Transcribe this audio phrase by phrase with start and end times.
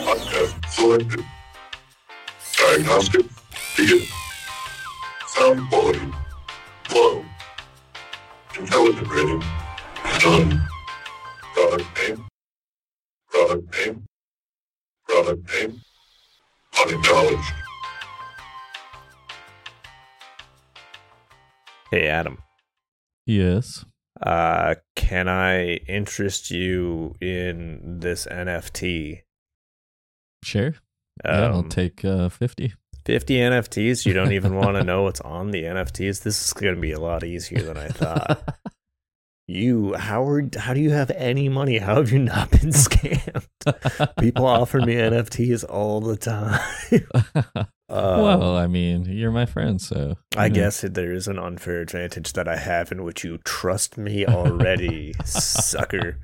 [0.00, 1.24] Podcast selected.
[2.56, 3.26] Diagnostic
[3.76, 4.00] begin.
[5.26, 6.00] Sound quality
[6.94, 7.24] low.
[8.58, 9.42] Intelligent rating
[10.20, 10.68] done.
[11.54, 12.24] Product name.
[13.28, 14.04] Product name.
[15.06, 15.80] Product name.
[16.80, 17.52] Unacknowledged.
[21.90, 22.38] Hey, Adam.
[23.26, 23.84] Yes.
[24.20, 29.22] Uh, can I interest you in this NFT?
[30.42, 30.74] Sure.
[31.24, 32.72] yeah, I'll Um, take uh, 50.
[33.04, 34.06] 50 NFTs.
[34.06, 36.22] You don't even want to know what's on the NFTs.
[36.22, 38.56] This is going to be a lot easier than I thought.
[39.48, 41.78] you, Howard, how do you have any money?
[41.78, 43.46] How have you not been scammed?
[44.20, 46.60] People offer me NFTs all the time.
[47.88, 50.16] Uh, well, I mean, you're my friend, so.
[50.36, 50.54] I know.
[50.54, 55.12] guess there is an unfair advantage that I have in which you trust me already,
[55.24, 56.16] sucker.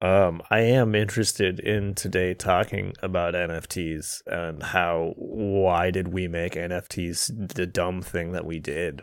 [0.00, 6.52] Um, I am interested in today talking about NFTs and how why did we make
[6.52, 9.02] NFTs the dumb thing that we did?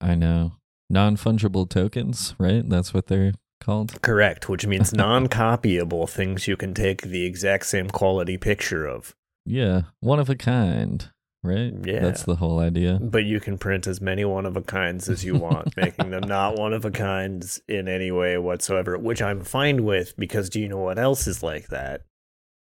[0.00, 0.52] I know.
[0.90, 2.68] Non fungible tokens, right?
[2.68, 3.32] That's what they're
[3.64, 4.00] called.
[4.02, 9.14] Correct, which means non-copyable things you can take the exact same quality picture of,
[9.46, 9.82] Yeah.
[10.00, 11.10] One of a kind,
[11.44, 11.72] right?
[11.84, 12.00] Yeah.
[12.00, 12.98] That's the whole idea.
[13.00, 16.26] but you can print as many one of a kinds as you want, making them
[16.26, 20.58] not one of a kinds in any way whatsoever, which I'm fine with because do
[20.60, 22.02] you know what else is like that?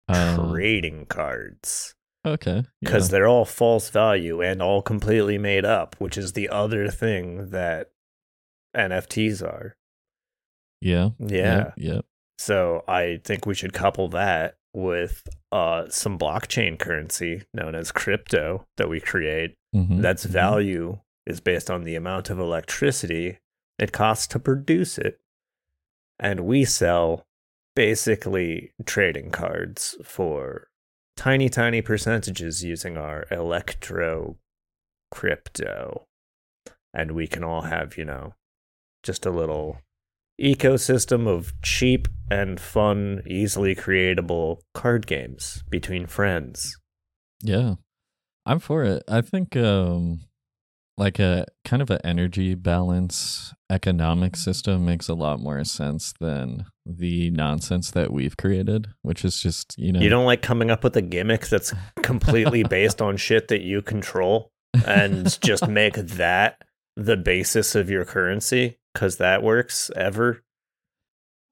[0.07, 1.93] Um, Trading cards.
[2.25, 2.63] okay.
[2.81, 3.11] Because yeah.
[3.11, 7.91] they're all false value and all completely made up, which is the other thing that
[8.75, 9.75] NFTs are.
[10.79, 11.09] Yeah.
[11.19, 11.71] Yeah.
[11.77, 12.01] Yeah.
[12.37, 18.65] So I think we should couple that with uh, some blockchain currency known as crypto
[18.77, 19.55] that we create.
[19.75, 20.29] Mhm, That's mhm.
[20.29, 23.39] value is based on the amount of electricity
[23.77, 25.19] it costs to produce it.
[26.19, 27.25] And we sell
[27.75, 30.67] basically trading cards for
[31.17, 34.37] tiny, tiny percentages using our electro
[35.09, 36.05] crypto.
[36.93, 38.35] And we can all have, you know,
[39.03, 39.79] just a little
[40.41, 46.77] ecosystem of cheap and fun, easily creatable card games between friends.
[47.41, 47.75] Yeah.
[48.45, 49.03] I'm for it.
[49.07, 50.21] I think um
[50.97, 56.65] like a kind of an energy balance economic system makes a lot more sense than
[56.85, 60.83] the nonsense that we've created, which is just, you know, You don't like coming up
[60.83, 64.51] with a gimmick that's completely based on shit that you control
[64.85, 66.61] and just make that
[66.95, 70.43] the basis of your currency because that works ever.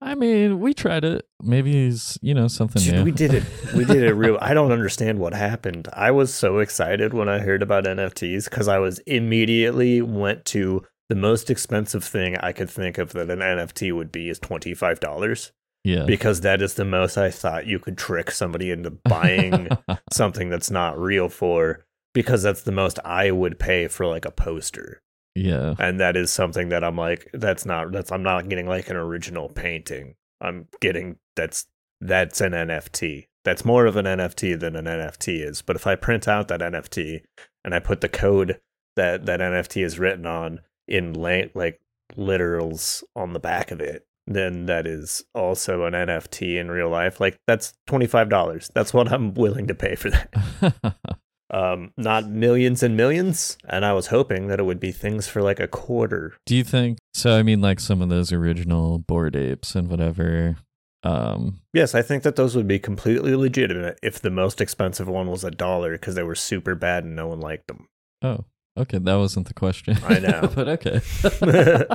[0.02, 1.28] I mean, we tried it.
[1.42, 3.04] Maybe it's, you know, something Dude, new.
[3.04, 3.44] we did it.
[3.76, 4.38] We did it real.
[4.42, 5.90] I don't understand what happened.
[5.92, 10.86] I was so excited when I heard about NFTs because I was immediately went to
[11.10, 14.74] the most expensive thing I could think of that an NFT would be is twenty
[14.74, 15.52] five dollars
[15.84, 16.06] yeah.
[16.06, 19.70] because that is the most I thought you could trick somebody into buying
[20.14, 21.84] something that's not real for
[22.14, 25.02] because that's the most I would pay for like a poster.
[25.36, 25.76] Yeah.
[25.80, 28.96] And that is something that I'm like that's not that's I'm not getting like an
[28.96, 30.16] original painting.
[30.42, 31.68] I'm getting that's
[32.02, 33.28] that's an NFT.
[33.46, 35.62] That's more of an NFT than an NFT is.
[35.62, 37.22] But if I print out that NFT
[37.64, 38.60] and I put the code
[38.96, 41.80] that that NFT is written on in la- like
[42.18, 47.20] literals on the back of it, then that is also an NFT in real life.
[47.20, 48.72] Like that's twenty five dollars.
[48.74, 50.96] That's what I'm willing to pay for that.
[51.52, 53.58] Um, not millions and millions.
[53.68, 56.36] And I was hoping that it would be things for like a quarter.
[56.46, 57.38] Do you think so?
[57.38, 60.58] I mean, like some of those original Bored Apes and whatever.
[61.04, 65.28] Um, Yes, I think that those would be completely legitimate if the most expensive one
[65.28, 67.88] was a dollar because they were super bad and no one liked them.
[68.22, 68.46] oh,
[68.78, 69.98] okay, that wasn't the question.
[70.06, 70.52] I know.
[70.56, 71.00] but okay.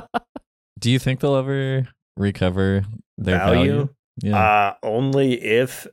[0.79, 1.87] Do you think they'll ever
[2.17, 2.83] recover
[3.17, 3.71] their Value?
[3.71, 3.89] value?
[4.21, 4.37] Yeah.
[4.37, 5.87] Uh, only if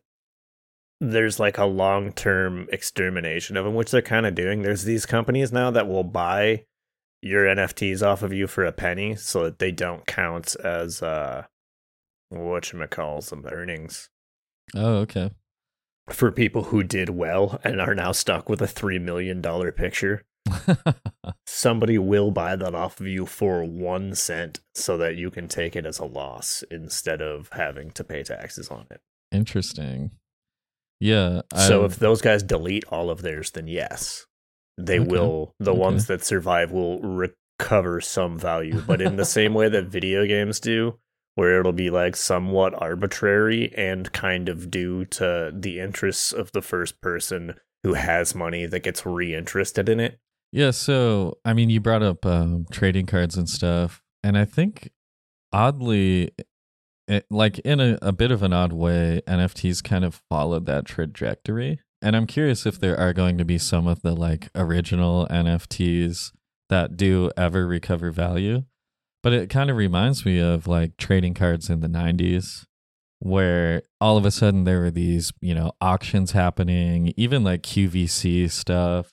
[1.03, 4.63] there's like a long term extermination of them, which they're kind of doing.
[4.63, 6.65] There's these companies now that will buy
[7.21, 11.45] your NFTs off of you for a penny so that they don't count as uh
[12.33, 14.09] whatchamacalls them earnings
[14.75, 15.31] oh, okay.
[16.09, 20.23] for people who did well and are now stuck with a three million dollar picture.
[21.47, 25.75] Somebody will buy that off of you for one cent so that you can take
[25.75, 29.01] it as a loss instead of having to pay taxes on it.
[29.33, 30.13] Interesting.
[31.03, 31.43] Yeah.
[31.57, 34.27] So I've- if those guys delete all of theirs, then yes,
[34.79, 35.09] they Okay.
[35.11, 35.55] will.
[35.59, 35.81] The Okay.
[35.81, 40.61] ones that survive will recover some value, but in the same way that video games
[40.61, 40.99] do,
[41.35, 46.63] where it'll be like somewhat arbitrary and kind of due to the interests of the
[46.63, 50.21] first person who has money that gets reinterested in it.
[50.53, 54.91] Yeah, so I mean, you brought up um, trading cards and stuff, and I think
[55.53, 56.31] oddly,
[57.09, 60.85] it, like in a, a bit of an odd way, NFTs kind of followed that
[60.85, 61.81] trajectory.
[62.01, 66.33] And I'm curious if there are going to be some of the like original NFTs
[66.69, 68.65] that do ever recover value.
[69.23, 72.65] But it kind of reminds me of like trading cards in the 90s
[73.21, 78.51] where all of a sudden there were these, you know, auctions happening, even like QVC
[78.51, 79.13] stuff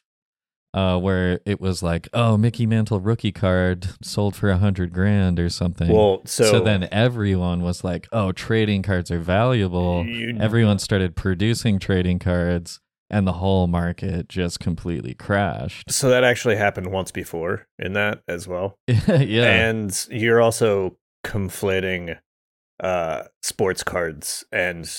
[0.73, 5.39] uh, where it was like, oh, Mickey Mantle rookie card sold for a hundred grand
[5.39, 5.91] or something.
[5.91, 10.05] Well, so, then everyone was like, oh, trading cards are valuable.
[10.05, 12.79] You- Everyone started producing trading cards,
[13.09, 15.89] and the whole market just completely crashed.
[15.91, 18.77] so that actually happened once before in that as well.
[18.87, 22.17] yeah, And you're also conflating
[22.79, 24.89] uh sports cards and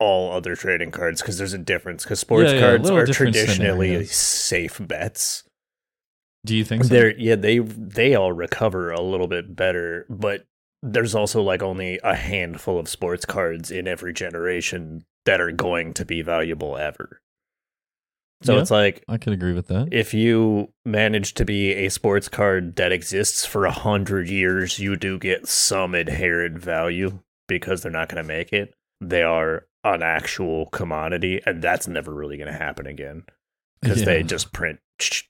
[0.00, 3.06] all other trading cards because there's a difference because sports Yeah, yeah, cards little are
[3.06, 5.44] traditionally safe bets.
[6.44, 6.88] Do you think so?
[6.88, 10.46] they're yeah they they all recover a little bit better but
[10.82, 15.92] there's also like only a handful of sports cards in every generation that are going
[15.94, 17.20] to be valuable ever
[18.42, 18.60] so Yeah.
[18.60, 19.88] it's like I can agree with that.
[19.92, 24.96] if you manage to be a sports card that exists for a hundred years, you
[24.96, 28.74] do get some inherent value because they're not going to make it.
[29.00, 33.24] They are an actual commodity, and that's never really going to happen again
[33.80, 34.80] because they just print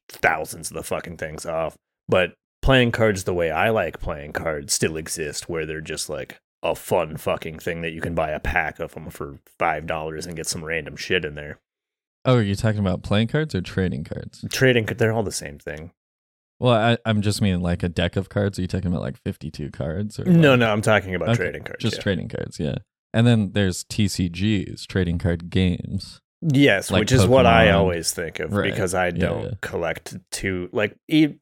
[0.08, 1.76] thousands of the fucking things off.
[2.08, 6.38] But playing cards the way I like playing cards still exist, where they're just like
[6.62, 10.26] a fun fucking thing that you can buy a pack of them for five dollars
[10.26, 11.58] and get some random shit in there.
[12.26, 14.44] Oh, are you talking about playing cards or trading cards?
[14.50, 15.92] Trading, cards, they're all the same thing.
[16.58, 18.58] Well, I, I'm just meaning like a deck of cards.
[18.58, 20.18] Are you talking about like 52 cards?
[20.18, 21.82] Or No, like- no, I'm talking about Okay, trading cards.
[21.82, 22.02] just yeah.
[22.02, 22.58] trading cards.
[22.58, 22.76] Yeah,
[23.14, 26.20] and then there's TCGs, trading card games.
[26.42, 28.70] Yes, like which is what I always think of Right.
[28.70, 29.50] because I don't yeah.
[29.62, 31.34] collect too like e-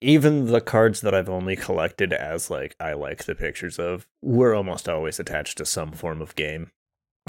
[0.00, 4.54] even the cards that I've only collected as like I like the pictures of were
[4.54, 6.70] almost always attached to some form of game.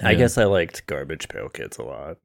[0.03, 2.17] I guess I liked Garbage Pail Kids a lot.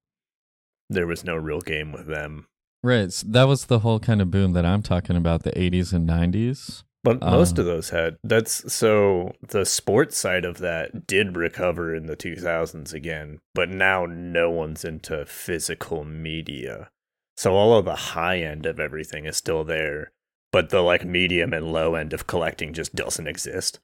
[0.92, 2.46] There was no real game with them,
[2.82, 3.06] Right.
[3.06, 6.06] s that was the whole kind of boom that I'm talking about the 80s and
[6.06, 6.84] 90s.
[7.04, 7.62] but most Uh.
[7.62, 12.92] of those had that's so the sports side of that did recover in the 2000s
[12.94, 16.88] again, but now no one's into physical media.
[17.36, 20.12] So all of the high end of everything is still there,
[20.52, 23.80] but the like medium and low end of collecting just doesn't exist.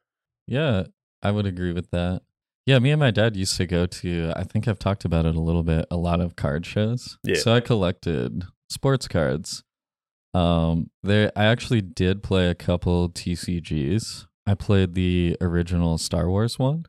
[0.46, 0.84] Yeah,
[1.22, 2.22] I would agree with that.
[2.68, 5.34] Yeah, me and my dad used to go to, I think I've talked about it
[5.34, 7.16] a little bit, a lot of card shows.
[7.24, 7.36] Yeah.
[7.36, 9.64] So I collected sports cards.
[10.34, 14.26] Um, there, I actually did play a couple TCGs.
[14.46, 16.84] I played the original Star Wars one,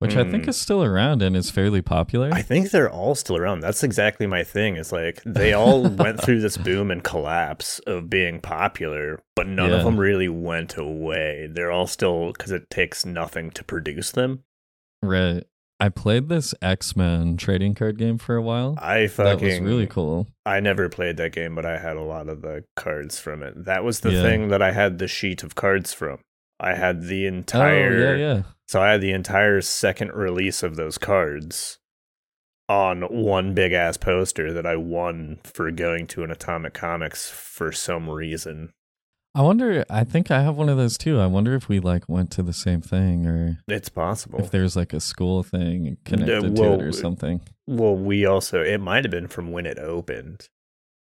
[0.00, 0.48] which I think Mm.
[0.48, 2.30] is still around and is fairly popular.
[2.32, 3.60] I think they're all still around.
[3.60, 4.74] That's exactly my thing.
[4.76, 9.70] It's like they all went through this boom and collapse of being popular, but none
[9.70, 9.76] Yeah.
[9.76, 11.48] of them really went away.
[11.48, 14.42] They're all still because it takes nothing to produce them.
[15.06, 15.44] Right.
[15.78, 18.78] I played this X Men trading card game for a while.
[18.80, 20.26] I fucking That was really cool.
[20.46, 23.64] I never played that game, but I had a lot of the cards from it.
[23.66, 24.22] That was the Yeah.
[24.22, 26.18] thing that I had the sheet of cards from.
[26.58, 28.42] I had the Oh, entire yeah, yeah.
[28.66, 31.78] So I had the entire second release of those cards
[32.68, 37.70] on one big ass poster that I won for going to an Atomic Comics for
[37.70, 38.72] some reason.
[39.36, 39.84] I wonder.
[39.90, 41.20] I think I have one of those too.
[41.20, 44.40] I wonder if we like went to the same thing, or It's possible.
[44.40, 47.42] if there's like a school thing connected to well, it or something.
[47.66, 50.48] well, we also it might have been from when it opened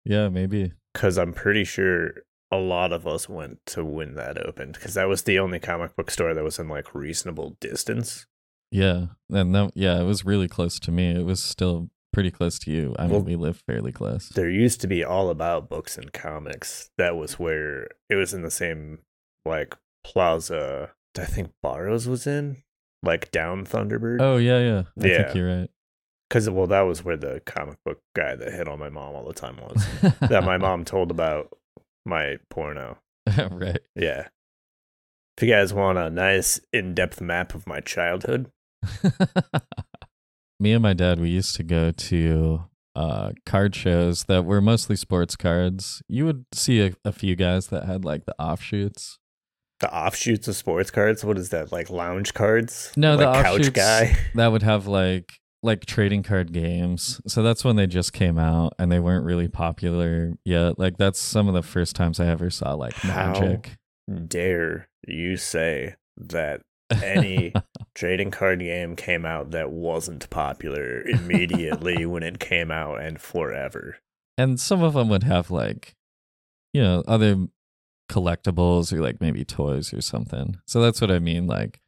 [0.04, 0.74] Yeah, maybe.
[0.94, 5.08] because I'm pretty sure a lot of us went to when that opened because that
[5.08, 8.25] was the only comic book store that was in like reasonable distance.
[8.72, 11.12] Yeah, and that, yeah, it was really close to me.
[11.12, 12.96] It was still pretty close to you.
[12.98, 14.29] I mean, Well, we live fairly close.
[14.29, 16.89] There used to be all about books and comics.
[16.98, 19.00] That was where it was in the same
[19.46, 20.91] like plaza.
[21.17, 22.63] I think Barrows was in,
[23.03, 24.22] like down Thunderbird.
[24.22, 24.84] Oh yeah, yeah.
[25.01, 25.24] I Yeah.
[25.24, 25.70] think you're right.
[26.29, 29.25] because well, that was where the comic book guy that hit on my mom all
[29.27, 29.86] the time was.
[30.22, 31.50] that my mom told about
[32.05, 32.98] my porno.
[33.51, 33.79] right.
[33.96, 34.27] Yeah.
[35.38, 38.51] If you guys want a nice in-depth map of my childhood,
[40.63, 42.63] Me and my dad, we used to go to
[42.96, 46.01] uh, card shows that were mostly sports cards.
[46.08, 49.20] You would see a, a few guys that had like the offshoots.
[49.82, 51.25] the offshoots of sports cards.
[51.25, 51.74] What is that?
[51.74, 52.93] Like lounge cards?
[52.96, 54.17] No, the like offshoots couch guy.
[54.36, 57.20] that would have like like trading card games.
[57.27, 60.79] So that's when they just came out and they weren't really popular yet.
[60.79, 63.34] Like that's some of the first times I ever saw like How?
[63.34, 63.72] Magic.
[64.29, 66.62] Dare you say that
[67.03, 67.51] any
[67.96, 73.98] trading card game came out that wasn't popular immediately when it came out and forever?
[74.38, 75.96] and some of them would have like
[76.74, 77.48] you know other
[78.12, 80.58] collectibles or like maybe toys or something.
[80.66, 81.80] So that's what I mean like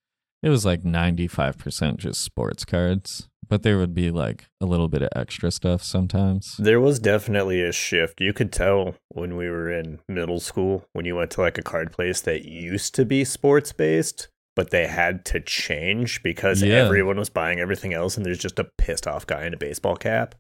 [0.42, 5.02] it was like 95% just sports cards, but there would be like a little bit
[5.02, 6.56] of extra stuff sometimes.
[6.58, 8.22] There was definitely a shift.
[8.22, 11.64] You could tell when we were in middle school when you went to like a
[11.64, 16.76] card place that used to be sports based, but they had to change because Yeah.
[16.76, 19.96] everyone was buying everything else and there's just a pissed off guy in a baseball
[19.96, 20.36] cap.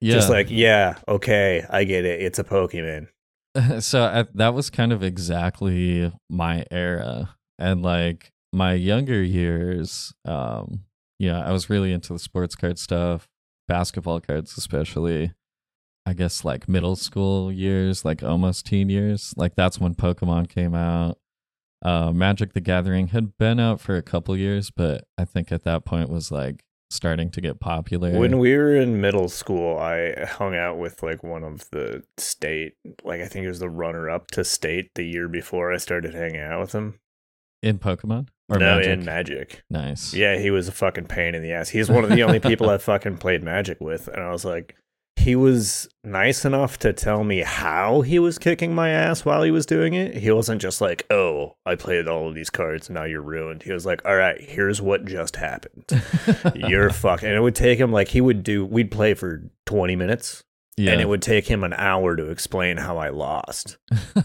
[0.00, 0.14] Yeah.
[0.14, 2.22] Just like, yeah, okay, I get it.
[2.22, 3.08] It's a Pokemon.
[3.80, 10.80] so I, that was kind of exactly my era and like my younger years um
[11.20, 13.28] yeah i was really into the sports card stuff
[13.68, 15.32] basketball cards especially
[16.06, 20.74] i guess like middle school years like almost teen years like that's when pokemon came
[20.74, 21.18] out
[21.82, 25.64] uh magic the gathering had been out for a couple years but i think at
[25.64, 30.24] that point was like starting to get popular When we were in middle school, I
[30.24, 32.72] hung out with like one of the state,
[33.04, 36.14] like I think it was the runner up to state the year before I started
[36.14, 36.98] hanging out with him.
[37.62, 39.62] in pokemon or no, magic in Magic.
[39.70, 41.68] nice Yeah, he was a fucking pain in the ass.
[41.68, 44.74] He's one of the only people I fucking played Magic with, and I was like,
[45.20, 49.50] he was nice enough to tell me how he was kicking my ass while he
[49.50, 50.16] was doing it.
[50.16, 53.72] He wasn't just like, "Oh, I played all of these cards, now you're ruined." He
[53.72, 55.84] was like, "All right, here's what just happened.
[56.54, 58.64] You're fucking." And it would take him like he would do.
[58.64, 60.42] We'd play for twenty minutes,
[60.76, 63.76] yeah and it would take him an hour to explain how I lost.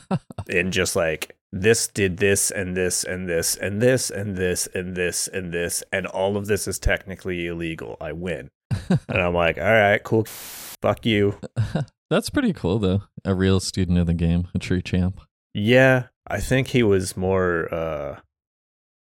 [0.50, 4.96] and just like this did this and this and this and this and this and
[4.96, 7.98] this and this and all of this is technically illegal.
[8.00, 8.50] I win.
[8.90, 10.26] and I'm like, all right, cool.
[10.82, 11.40] Fuck you.
[12.10, 13.04] That's pretty cool, though.
[13.24, 15.20] A real student of the game, a true champ.
[15.54, 17.74] Yeah, I think he was more.
[17.74, 18.20] uh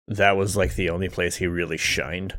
[0.09, 2.37] That was like the only place he really shined.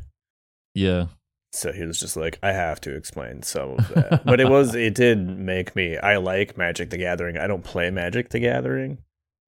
[0.74, 1.06] Yeah.
[1.52, 4.26] So he was just like, I have to explain some of that.
[4.26, 7.38] but it was, it did make me, I like Magic the Gathering.
[7.38, 8.98] I don't play Magic the Gathering.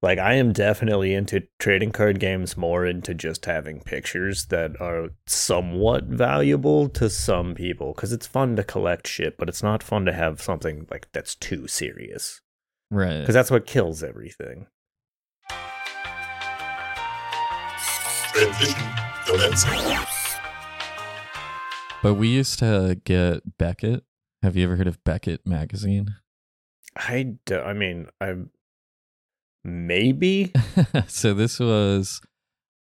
[0.01, 5.09] Like, I am definitely into trading card games, more into just having pictures that are
[5.27, 7.93] somewhat valuable to some people.
[7.93, 11.35] Because it's fun to collect shit, but it's not fun to have something like that's
[11.35, 12.39] too serious.
[12.89, 13.19] Right.
[13.19, 14.67] Because that's what kills everything.
[18.31, 18.89] Transition
[19.25, 19.97] commencing.
[22.01, 24.05] But we used to get Beckett.
[24.43, 26.15] Have you ever heard of Beckett magazine?
[26.95, 28.35] I, do, I mean, I
[29.63, 30.53] maybe.
[31.07, 32.21] so this was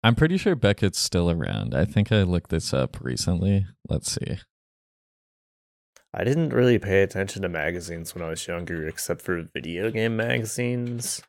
[0.02, 1.74] I'm pretty sure Beckett's still around.
[1.74, 3.66] I think I looked this up recently.
[3.88, 4.38] Let's see.
[6.14, 10.16] I didn't really pay attention to magazines when I was younger, except for video game
[10.16, 11.22] magazines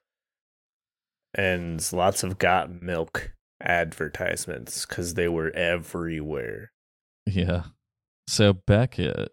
[1.33, 6.71] and lots of Got Milk advertisements because they were everywhere.
[7.25, 7.63] Yeah.
[8.27, 9.31] So Beckett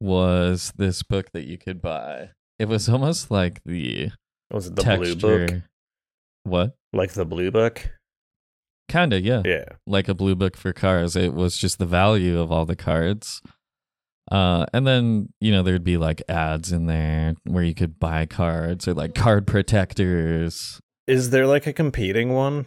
[0.00, 2.30] was this book that you could buy.
[2.58, 4.12] It was almost like the
[4.52, 5.14] Was it the texture.
[5.16, 5.62] blue book?
[6.44, 6.76] What?
[6.92, 7.90] Like the blue book?
[8.88, 9.42] Kinda, yeah.
[9.44, 9.64] Yeah.
[9.86, 11.16] Like a blue book for cars.
[11.16, 13.40] It was just the value of all the cards.
[14.30, 18.24] Uh, and then you know there'd be like ads in there where you could buy
[18.26, 20.80] cards or like card protectors.
[21.06, 22.66] Is there like a competing one?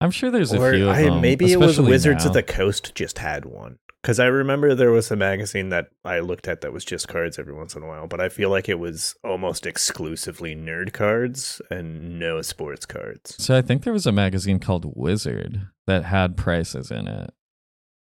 [0.00, 1.20] I'm sure there's a few of I, them.
[1.20, 2.28] maybe it was Wizards now.
[2.28, 3.78] of the Coast just had one.
[4.04, 7.38] Because I remember there was a magazine that I looked at that was just cards
[7.38, 11.62] every once in a while, but I feel like it was almost exclusively nerd cards
[11.70, 13.34] and no sports cards.
[13.42, 17.32] So I think there was a magazine called Wizard that had prices in it.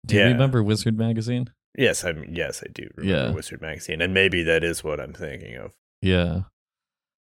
[0.07, 1.51] Do you remember Wizard magazine?
[1.77, 3.35] Yes, I mean, yes, I do remember Yeah.
[3.35, 5.73] Wizard magazine, and maybe that is what I'm thinking of.
[6.01, 6.45] Yeah.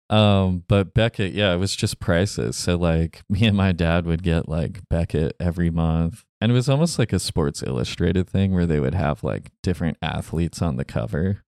[0.09, 2.55] Um, but Beckett, yeah, it was just prices.
[2.57, 6.23] So like me and my dad would get like Beckett every month.
[6.41, 9.97] And it was almost like a sports illustrated thing where they would have like different
[10.01, 11.43] athletes on the cover.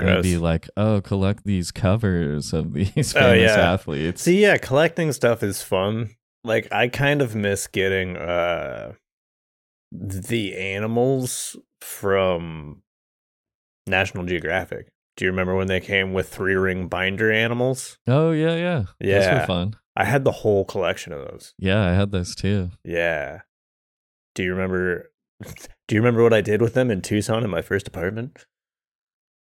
[0.00, 3.72] And be like, oh, collect these covers of these famous Oh, yeah.
[3.72, 4.22] athletes.
[4.22, 6.10] See, yeah, collecting stuff is fun.
[6.42, 8.94] Like, I kind of miss getting uh
[9.92, 12.82] the animals from
[13.86, 14.88] National Geographic.
[15.20, 17.98] Do you remember when they came with three ring binder animals?
[18.06, 18.78] Oh yeah, yeah.
[18.98, 19.40] Those Yeah.
[19.40, 19.76] were fun.
[19.94, 21.52] I had the whole collection of those.
[21.58, 22.70] Yeah, I had those too.
[22.84, 23.40] Yeah.
[24.34, 25.12] Do you remember?
[25.88, 28.46] Do you remember what I did with them in Tucson in my first apartment?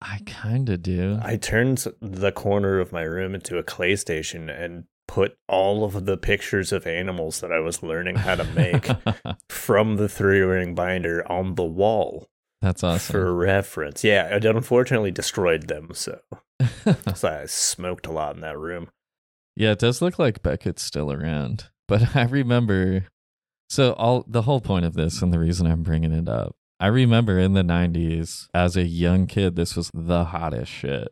[0.03, 1.17] I kinda do.
[1.19, 6.05] I turned the corner of my room into a clay station and put all of
[6.05, 8.87] the pictures of animals that I was learning how to make
[9.49, 12.27] from the three ring binder on the wall
[12.65, 13.13] That's awesome.
[13.13, 14.03] for reference.
[14.03, 16.19] Yeah, it unfortunately destroyed them, so,
[17.13, 18.89] so I smoked a lot in that room.
[19.55, 21.65] Yeah, it does look like Beckett's still around.
[21.87, 23.05] But I remember
[23.69, 26.55] so all the whole point of this and the reason I'm bringing it up.
[26.79, 31.09] I remember in the 90s as a young kid this was the hottest shit.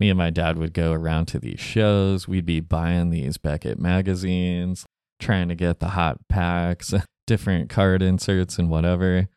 [0.00, 3.78] Me and my dad would go around to these shows, we'd be buying these Beckett
[3.78, 4.86] magazines,
[5.20, 6.94] trying to get the hot packs.
[7.26, 9.28] different card inserts and whatever.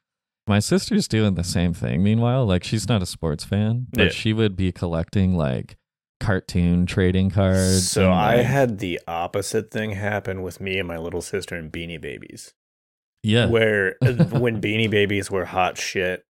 [0.48, 2.02] My sister's doing the same thing.
[2.04, 4.10] Meanwhile, like she's not a sports fan, but Yeah.
[4.12, 5.76] she would be collecting like
[6.20, 7.92] cartoon trading cards.
[7.92, 11.72] So and, I had the opposite thing happen with me and my little sister and
[11.72, 12.54] Beanie Babies.
[13.24, 16.24] yeah, Where uh, when Beanie Babies were hot shit,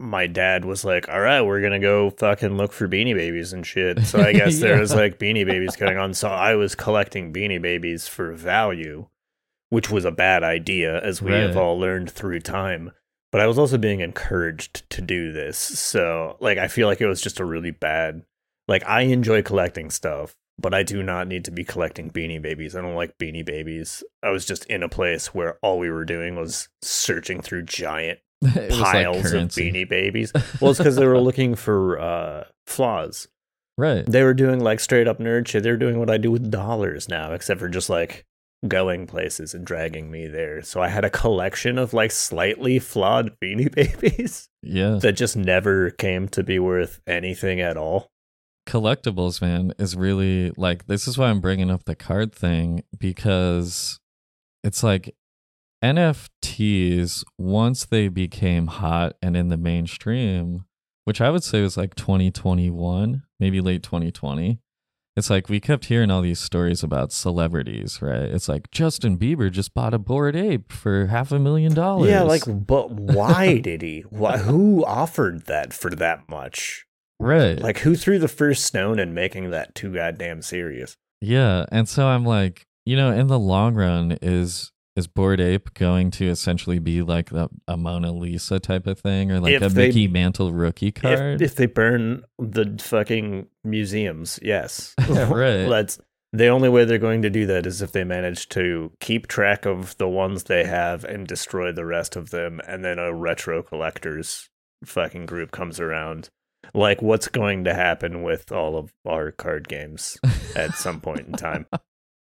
[0.00, 3.64] my dad was like, "All right, we're gonna go fucking look for Beanie Babies and
[3.66, 6.12] shit." So I guess there was like Beanie Babies going on.
[6.14, 9.06] So I was collecting Beanie Babies for value,
[9.68, 12.92] which was a bad idea, as we have all learned through time.
[13.32, 15.56] But I was also being encouraged to do this.
[15.56, 18.22] So like, I feel like it was just a really bad.
[18.66, 22.74] Like I enjoy collecting stuff, but I do not need to be collecting Beanie Babies.
[22.76, 24.02] I don't like Beanie Babies.
[24.22, 28.18] I was just in a place where all we were doing was searching through giant
[28.42, 29.48] was like piles of.
[29.48, 30.32] Beanie Babies.
[30.60, 33.28] Well, it's because they were looking for uh, flaws.
[33.78, 34.04] right.
[34.06, 35.62] They were doing like straight up nerd shit.
[35.62, 38.26] They were doing what I do with dollars now, except for just like
[38.68, 40.60] going places and dragging me there.
[40.62, 44.98] So I had a collection of like slightly flawed Beanie Babies Yeah.
[45.00, 48.08] that just never came to be worth anything at all.
[48.68, 53.98] collectibles man is really like this is why i'm bringing up the card thing because
[54.62, 55.14] it's like
[55.82, 60.64] nfts once they became hot and in the mainstream
[61.04, 64.60] which i would say was like 2021 maybe late 2020
[65.16, 69.50] it's like we kept hearing all these stories about celebrities right it's like justin bieber
[69.50, 73.82] just bought a bored ape for half a million dollars Yeah, like, but why did
[73.82, 74.02] he?
[74.10, 76.86] Why, who offered that for that much?
[77.18, 80.96] right Like, who threw the first stone in making that too goddamn serious?
[81.20, 85.72] Yeah, and so I'm like, you know, in the long run, is is Bored Ape
[85.74, 89.62] going to essentially be like the, a Mona Lisa type of thing, or like If
[89.62, 91.40] a they- Mickey Mantle rookie card?
[91.40, 94.94] If, if they burn the fucking museums, yes.
[95.08, 95.66] Right.
[95.68, 95.98] That's
[96.32, 99.66] the only way they're going to do that is if they manage to keep track
[99.66, 103.62] of the ones they have and destroy the rest of them, and then a retro
[103.62, 104.48] collectors
[104.84, 106.28] fucking group comes around.
[106.74, 110.18] Like what's going to happen with all of our card games
[110.54, 111.66] at some point in time.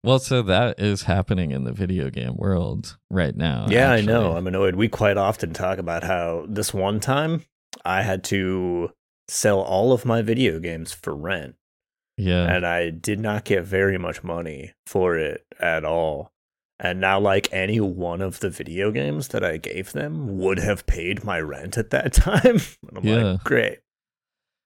[0.05, 3.67] well, so that is happening in the video game world right now.
[3.69, 4.33] Yeah, I know.
[4.37, 4.75] I'm annoyed.
[4.75, 7.43] We quite often talk about how this one time
[7.83, 8.91] I had to
[9.27, 11.55] sell all of my video games for rent,
[12.17, 16.31] Yeah, and I did not get very much money for it at all.
[16.79, 20.85] And now, like any one of the video games that I gave them would have
[20.85, 22.59] paid my rent at that time.
[22.87, 23.23] And I'm Yeah.
[23.31, 23.79] like, great.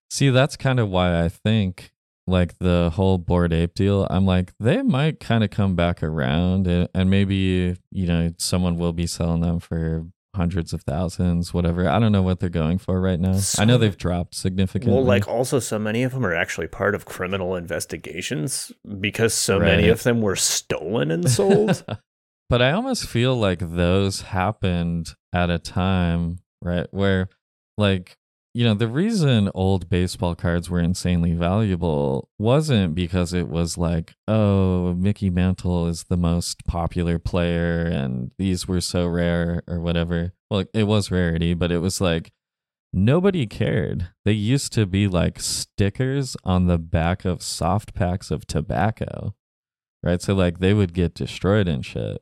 [0.09, 1.91] See, that's kind of why I think
[2.29, 6.67] like the whole Bored Ape deal, I'm like, they might kind of come back around
[6.67, 11.89] and, and maybe, you know, someone will be selling them for hundreds of thousands, whatever.
[11.89, 13.39] I don't know what they're going for right now.
[13.57, 14.95] I know they've dropped significantly.
[14.95, 19.59] Well, like also, so many of them are actually part of criminal investigations because so
[19.59, 21.83] many of them were stolen and sold.
[22.49, 27.29] but I almost feel like those happened at a time, right, where
[27.77, 28.17] like
[28.59, 34.15] you know, the reason old baseball cards were insanely valuable wasn't because it was like,
[34.27, 40.33] oh, Mickey Mantle is the most popular player and these were so rare or whatever.
[40.51, 42.33] Well, it was rarity, but it was like
[42.91, 44.09] nobody cared.
[44.25, 49.35] They used to be like stickers on the back of soft packs of tobacco,
[50.03, 50.21] right?
[50.21, 52.21] So, like, they would get destroyed and shit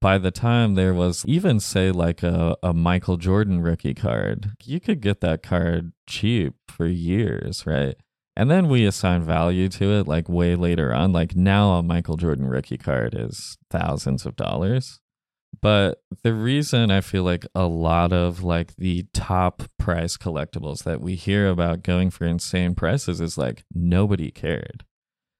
[0.00, 4.80] by the time there was even say like a, a Michael Jordan rookie card, you
[4.80, 7.96] could get that card cheap for years, right?
[8.36, 11.12] And then we assign value to it like way later on.
[11.12, 15.00] Like now a Michael Jordan rookie card is thousands of dollars.
[15.60, 21.00] But the reason I feel like a lot of like the top price collectibles that
[21.00, 24.84] we hear about going for insane prices is like nobody cared.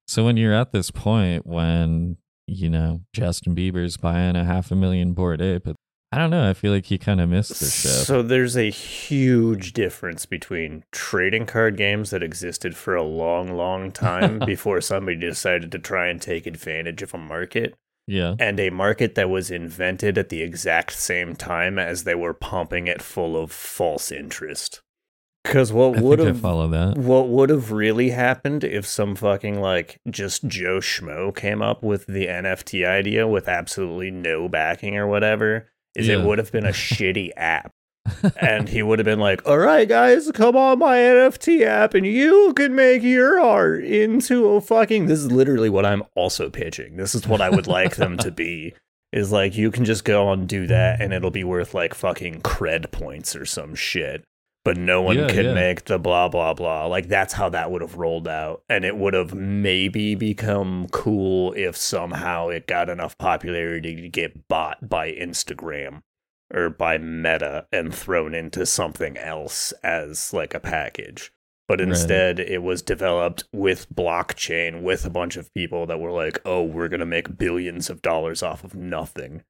[0.07, 2.17] So when you're at this point when
[2.51, 5.65] you know, Justin Bieber's buying a half a million Bored Ape.
[5.65, 5.77] But
[6.13, 6.49] I don't know.
[6.49, 7.89] I feel like he kind of missed the show.
[7.89, 13.93] So there's a huge difference between trading card games that existed for a long, long
[13.93, 17.75] time before somebody decided to try and take advantage of a market
[18.09, 18.35] yeah.
[18.41, 22.89] and a market that was invented at the exact same time as they were pumping
[22.89, 24.83] it full of false interest.
[25.51, 26.97] Because what would have follow that.
[26.97, 32.07] what would have really happened if some fucking like just Joe Schmo came up with
[32.07, 35.67] the NFT idea with absolutely no backing or whatever?
[35.97, 36.19] Is Yeah.
[36.21, 37.73] it would have been a shitty app.
[38.41, 42.07] and he would have been like, "All right, guys, come on my NFT app, and
[42.07, 46.97] you can make your art into a fucking." This is literally what I'm also pitching.
[46.97, 48.73] This is what I would like them to be.
[49.13, 52.43] Is like you can just go and do that, and it'll be worth like fucking
[52.43, 54.23] cred points or some shit.
[54.65, 55.55] But no one Yeah, could yeah.
[55.55, 56.87] make the blah blah blah.
[56.87, 61.53] Like that's how that would have rolled out, and it would have maybe become cool
[61.55, 66.03] if somehow it got enough popularity to get bought by Instagram
[66.53, 71.33] or by Meta and thrown into something else as like a package.
[71.69, 71.89] But Right.
[71.89, 76.65] instead, it was developed with blockchain with a bunch of people that were like, "Oh,
[76.65, 79.45] we're gonna make billions of dollars off of nothing."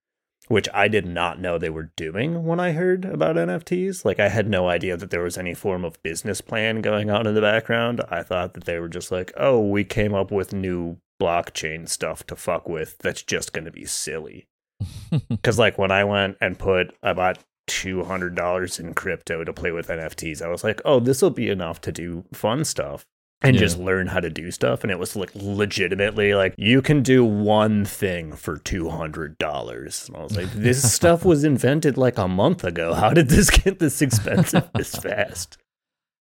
[0.51, 4.05] Which I did not know they were doing when I heard about NFTs.
[4.05, 7.29] Like, I had no idea that there was any form of business plan going on
[7.29, 8.01] in the background.
[8.11, 12.27] I thought that they were just like, oh, we came up with new blockchain stuff
[12.27, 14.49] to fuck with that's just going to be silly.
[15.29, 19.87] Because, like, when I went and put, I bought $200 in crypto to play with
[19.87, 23.07] NFTs, I was like, oh, this will be enough to do fun stuff.
[23.43, 23.61] And Yeah.
[23.61, 24.83] just learn how to do stuff.
[24.85, 30.09] And it was like legitimately like, you can do one thing for $200.
[30.09, 32.93] And I was like, this stuff was invented like a month ago.
[32.95, 35.57] How did this get this expensive this fast?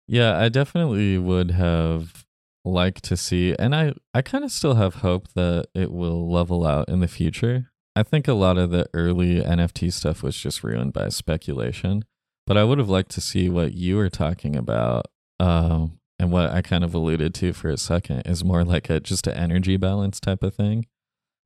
[0.07, 2.25] Yeah, I definitely would have
[2.65, 6.67] liked to see, and I, I kind of still have hope that it will level
[6.67, 7.71] out in the future.
[7.97, 12.05] I think a lot of the early NFT stuff was just ruined by speculation,
[12.47, 15.07] but I would have liked to see what you were talking about,
[15.41, 19.01] um, and what I kind of alluded to for a second is more like a
[19.01, 20.87] just an energy balance type of thing.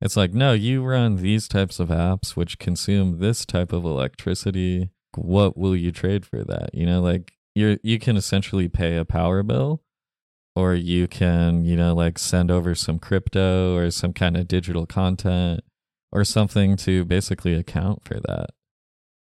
[0.01, 4.89] It's like, no, you run these types of apps which consume this type of electricity.
[5.15, 6.71] What will you trade for that?
[6.73, 9.83] You know, like you you can essentially pay a power bill
[10.55, 14.85] or you can, you know, like send over some crypto or some kind of digital
[14.85, 15.61] content
[16.11, 18.49] or something to basically account for that.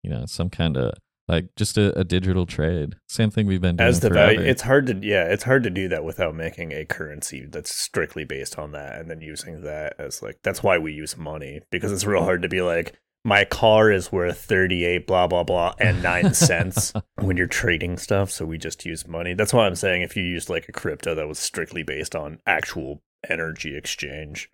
[0.04, 0.94] You know, some kind of
[1.28, 2.96] like just a, a digital trade.
[3.08, 4.36] Same thing we've been doing As the forever.
[4.36, 7.74] value, it's hard to, yeah, it's hard to do that without making a currency that's
[7.74, 11.62] strictly based on that and then using that as like, that's why we use money
[11.72, 15.74] because it's real hard to be like, my car is worth 38 blah blah blah
[15.80, 19.76] and 9 cents when you're trading stuff so we just use money that's why i'm
[19.76, 24.50] saying if you used like a crypto that was strictly based on actual energy exchange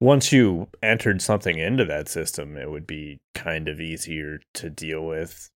[0.00, 5.06] once you entered something into that system it would be kind of easier to deal
[5.06, 5.50] with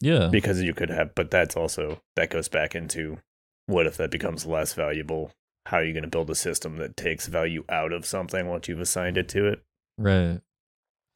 [0.00, 0.28] yeah.
[0.30, 3.18] because you could have but that's also that goes back into
[3.66, 5.30] what if that becomes less valuable
[5.66, 8.68] how are you going to build a system that takes value out of something once
[8.68, 9.62] you've assigned it to it
[9.98, 10.40] Right.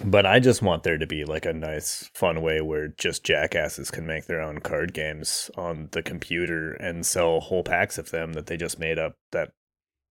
[0.05, 3.91] but I just want there to be like a nice, fun way where just jackasses
[3.93, 8.33] can make their own card games on the computer and sell whole packs of them
[8.33, 9.53] that they just made up that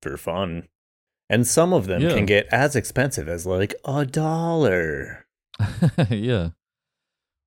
[0.02, 0.70] for fun.
[1.30, 2.14] And some of them Yeah.
[2.14, 5.26] can get as expensive as like a dollar.
[6.10, 6.50] yeah.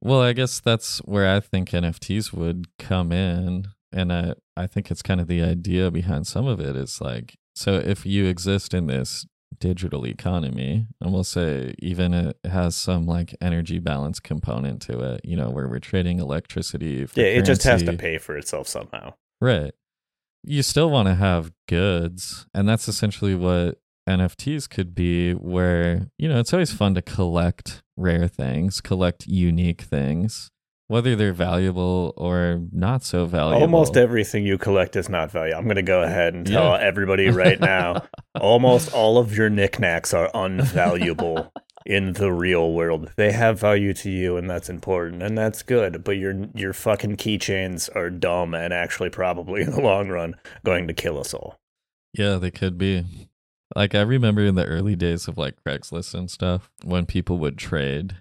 [0.04, 3.68] Well, I guess that's where I think NFTs would come in.
[3.90, 7.36] And I, I think it's kind of the idea behind some of it is like,
[7.54, 9.26] so if you exist in this
[9.58, 15.20] digital economy, and we'll say even it has some like energy balance component to it,
[15.24, 17.06] you know, where we're trading electricity.
[17.06, 19.14] For Yeah, it just has to pay for itself somehow.
[19.40, 19.72] Right.
[20.42, 26.28] You still want to have goods, and that's essentially what NFTs could be where, you
[26.28, 30.50] know, it's always fun to collect rare things, collect unique things,
[30.88, 33.62] whether they're valuable or not so valuable.
[33.62, 35.58] Almost everything you collect is not valuable.
[35.58, 36.86] I'm going to go ahead and tell Yeah.
[36.86, 38.04] everybody right now
[38.40, 41.50] almost all of your knickknacks are unvaluable
[41.86, 43.12] in the real world.
[43.16, 47.16] They have value to you and that's important and that's good, but your your fucking
[47.16, 51.56] keychains are dumb and actually probably in the long run going to kill us all.
[52.12, 53.04] Yeah, they could be.
[53.74, 57.58] Like I remember in the early days of like Craigslist and stuff when people would
[57.58, 58.16] trade.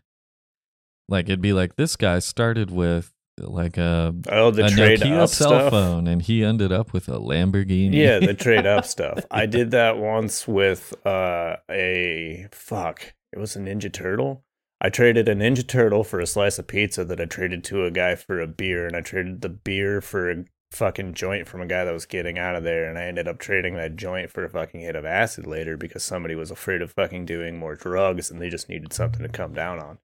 [1.09, 5.19] Like it'd be like this guy started with like a, Oh, the a trade Nokia
[5.21, 5.71] up cell stuff.
[5.71, 7.93] phone and he ended up with a Lamborghini.
[7.95, 9.25] Yeah, the trade up stuff.
[9.29, 13.13] I did that once with uh, a fuck.
[13.31, 14.43] It was a Ninja Turtle.
[14.79, 17.91] I traded a Ninja Turtle for a slice of pizza that I traded to a
[17.91, 21.65] guy for a beer, and I traded the beer for a fucking joint from a
[21.65, 24.43] guy that was getting out of there, and I ended up trading that joint for
[24.43, 28.29] a fucking hit of acid later because somebody was afraid of fucking doing more drugs
[28.31, 29.99] and they just needed something to come down on.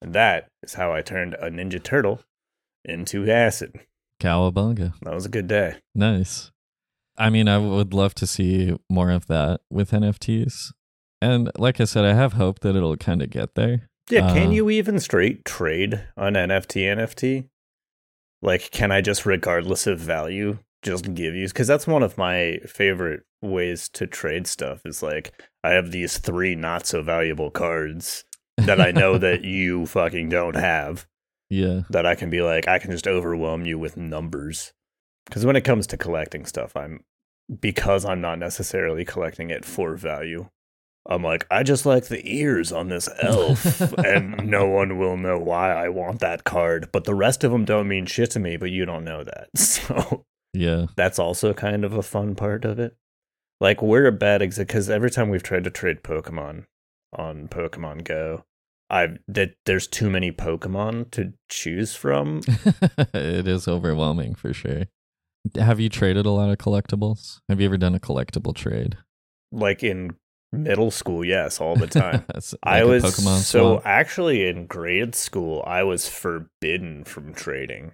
[0.00, 2.20] And that is how I turned a Ninja Turtle
[2.84, 3.80] into acid.
[4.20, 4.94] Cowabunga.
[5.02, 5.76] That was a good day.
[5.94, 6.50] Nice.
[7.16, 10.72] I mean, I would love to see more of that with NFTs.
[11.22, 13.88] And like I said, I have hope that it'll kind of get there.
[14.10, 17.48] Yeah, can Uh, you even straight trade an NFT NFT?
[18.44, 21.48] Like, can I just, regardless of value, just give you?
[21.48, 24.82] Because that's one of my favorite ways to trade stuff.
[24.84, 25.32] Is like,
[25.64, 28.24] I have these three not so valuable cards
[28.58, 31.06] that I know that you fucking don't have.
[31.48, 31.82] yeah.
[31.88, 34.74] That I can be like, I can just overwhelm you with numbers.
[35.26, 37.02] Because when it comes to collecting stuff, I'm
[37.60, 40.48] because I'm not necessarily collecting it for value.
[41.06, 45.38] I'm like, I just like the ears on this elf, and no one will know
[45.38, 46.88] why I want that card.
[46.92, 49.48] But the rest of them don't mean shit to me, but you don't know that.
[49.56, 50.86] So Yeah.
[50.96, 52.96] that's also kind of a fun part of it.
[53.60, 56.64] Like, we're a bad example because every time we've tried to trade Pokemon
[57.12, 58.44] on Pokemon Go,
[58.90, 62.40] I've that there's too many Pokemon to choose from.
[63.14, 64.84] it is overwhelming for sure.
[65.56, 67.40] Have you traded a lot of collectibles?
[67.48, 68.96] Have you ever done a collectible trade?
[69.52, 70.16] like in
[70.62, 72.24] middle school, yes, all the time.
[72.34, 73.82] It's I was Pokemon so swap?
[73.86, 77.92] actually in grade school, I was forbidden from trading,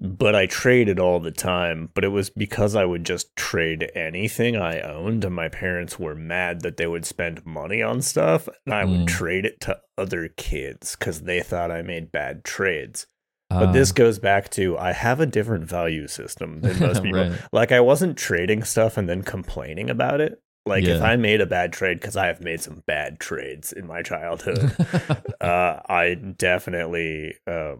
[0.00, 1.90] but I traded all the time.
[1.94, 6.14] But it was because I would just trade anything I owned, and my parents were
[6.14, 9.06] mad that they would spend money on stuff, and I would Mm.
[9.06, 13.06] trade it to other kids because they thought I made bad trades.
[13.48, 17.20] But this Ah, goes back to I have a different value system than most people.
[17.30, 17.40] Right.
[17.52, 20.42] Like I wasn't trading stuff and then complaining about it.
[20.66, 23.86] Like if I made a bad trade because I have made some bad trades in
[23.86, 24.74] my childhood,
[25.40, 27.76] uh, I definitely uh,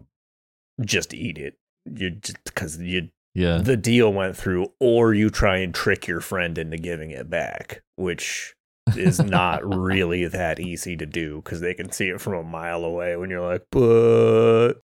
[0.83, 1.57] just eat it.
[1.85, 3.57] You because you yeah.
[3.57, 7.83] the deal went through, or you try and trick your friend into giving it back,
[7.97, 8.55] which
[8.95, 12.85] is not really that easy to do because they can see it from a mile
[12.85, 14.75] away when you're like, but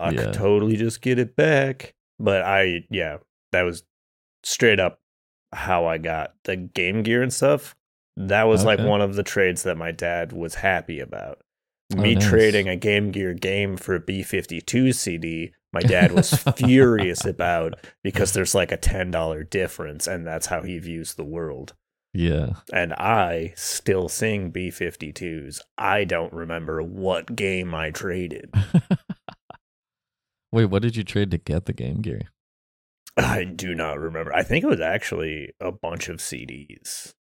[0.00, 0.24] I Yeah.
[0.24, 1.94] could totally just get it back.
[2.18, 3.18] But I, yeah,
[3.52, 3.84] that was
[4.44, 5.00] straight up
[5.52, 7.74] how I got the Game Gear and stuff.
[8.16, 11.40] That was like one of the trades that my dad was happy about.
[11.94, 12.28] Oh, Me nice.
[12.28, 17.74] trading a Game Gear game for a B 52 CD, my dad was furious about
[18.02, 21.72] because there's like a $10 difference, and that's how he views the world.
[22.12, 22.54] yeah.
[22.72, 25.60] And I still sing B 52s.
[25.78, 28.52] I don't remember what game I traded.
[30.52, 32.22] Wait, what did you trade to get the Game Gear?
[33.16, 34.34] I do not remember.
[34.34, 37.12] I think it was actually a bunch of CDs.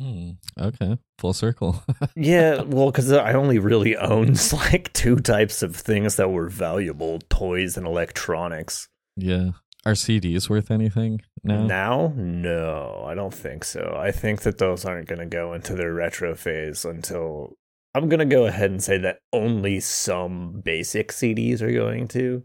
[0.00, 0.30] Hmm.
[0.58, 0.98] Okay.
[1.18, 1.82] Full circle.
[2.16, 7.18] Yeah, well, because I only really owned like two types of things that were valuable
[7.28, 8.88] toys and electronics.
[9.16, 9.50] yeah.
[9.86, 11.64] Are CDs worth anything now?
[11.64, 13.96] Now, no, I don't think so.
[13.98, 17.56] I think that those aren't going to go into their retro phase until
[17.94, 22.42] I'm going to go ahead and say that only some basic CDs are going to.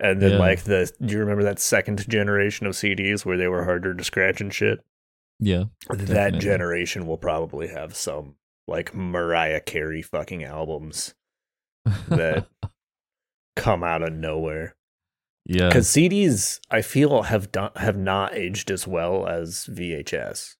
[0.00, 0.38] And then, Yeah.
[0.38, 4.04] like, the do you remember that second generation of CDs where they were harder to
[4.04, 4.84] scratch and shit?
[5.40, 5.64] Yeah.
[5.88, 6.38] That Definitely.
[6.40, 11.14] generation will probably have some, like, Mariah Carey fucking albums
[12.08, 12.46] that
[13.56, 14.76] come out of nowhere.
[15.44, 15.68] yeah.
[15.68, 20.56] Because CDs, I feel, have done have not aged as well as VHS.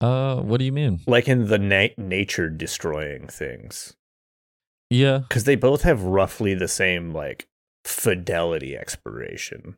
[0.00, 1.00] Uh, what do you mean?
[1.06, 3.96] Like in the na- nature destroying things,
[4.90, 5.18] Yeah.
[5.18, 7.48] because they both have roughly the same like
[7.86, 9.76] fidelity expiration.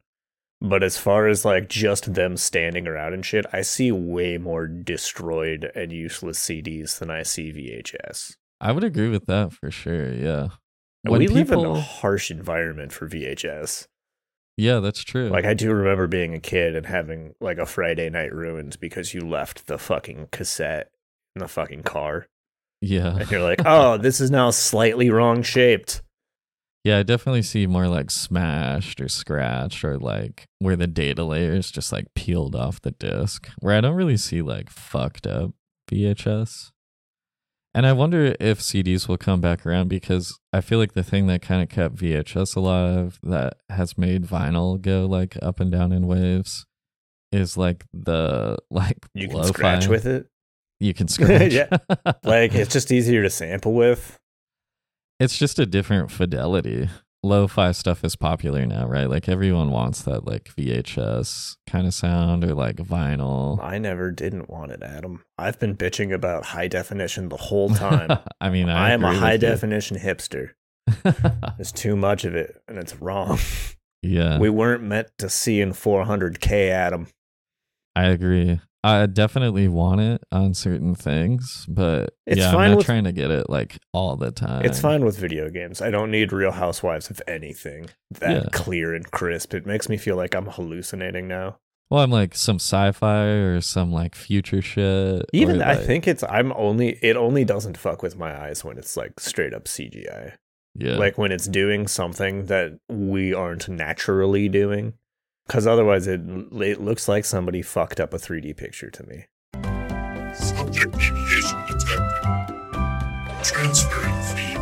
[0.60, 4.66] But as far as like just them standing around and shit, I see way more
[4.66, 8.36] destroyed and useless CDs than I see VHS.
[8.60, 10.12] I would agree with that for sure.
[10.12, 10.48] Yeah.
[11.04, 13.86] we live in a harsh environment for VHS.
[14.56, 15.28] Yeah, that's true.
[15.28, 19.14] Like I do remember being a kid and having like a Friday night ruined because
[19.14, 20.90] you left the fucking cassette
[21.36, 22.26] in the fucking car.
[22.80, 23.16] yeah.
[23.16, 26.02] And you're like, oh, this is now slightly wrong shaped.
[26.88, 31.52] Yeah, I definitely see more like smashed or scratched or like where the data layer
[31.52, 33.46] is just like peeled off the disc.
[33.58, 35.50] Where I don't really see like fucked up
[35.90, 36.70] VHS.
[37.74, 41.26] And I wonder if CDs will come back around because I feel like the thing
[41.26, 45.92] that kind of kept VHS alive that has made vinyl go like up and down
[45.92, 46.64] in waves
[47.30, 50.26] is like the like You can lo-fi- scratch with it.
[50.80, 51.52] You can scratch.
[51.52, 51.68] Yeah.
[52.24, 54.17] Like it's just easier to sample with.
[55.20, 56.88] It's just a different fidelity.
[57.24, 59.10] Lo-fi stuff is popular now, right?
[59.10, 63.60] Like everyone wants that like VHS kind of sound or like vinyl.
[63.60, 65.24] I never didn't want it, Adam.
[65.36, 68.16] I've been bitching about high definition the whole time.
[68.40, 69.48] I mean, I, I am a high with you.
[69.48, 70.50] definition hipster.
[71.56, 73.38] There's too much of it and it's wrong.
[74.00, 77.08] yeah, We weren't meant to see in 400k, Adam.
[77.96, 78.60] I agree.
[78.84, 83.04] I definitely want it on certain things, but It's yeah, fine I'm not with- trying
[83.04, 84.64] to get it like all the time.
[84.64, 85.82] It's fine with video games.
[85.82, 88.48] I don't need Real Housewives of anything that Yeah.
[88.52, 89.52] clear and crisp.
[89.54, 91.58] It makes me feel like I'm hallucinating now.
[91.90, 95.24] Well, I'm like some sci-fi or some like future shit.
[95.32, 98.78] Even or, I think it's I'm only it only doesn't fuck with my eyes when
[98.78, 100.34] it's like straight up CGI.
[100.76, 104.92] yeah, Like when it's doing something that we aren't naturally doing.
[105.48, 106.20] Cuz otherwise it
[106.60, 109.24] it looks like somebody fucked up a 3D picture to me.
[110.34, 112.54] Subject deviation detected.
[113.42, 114.58] Transferring feed.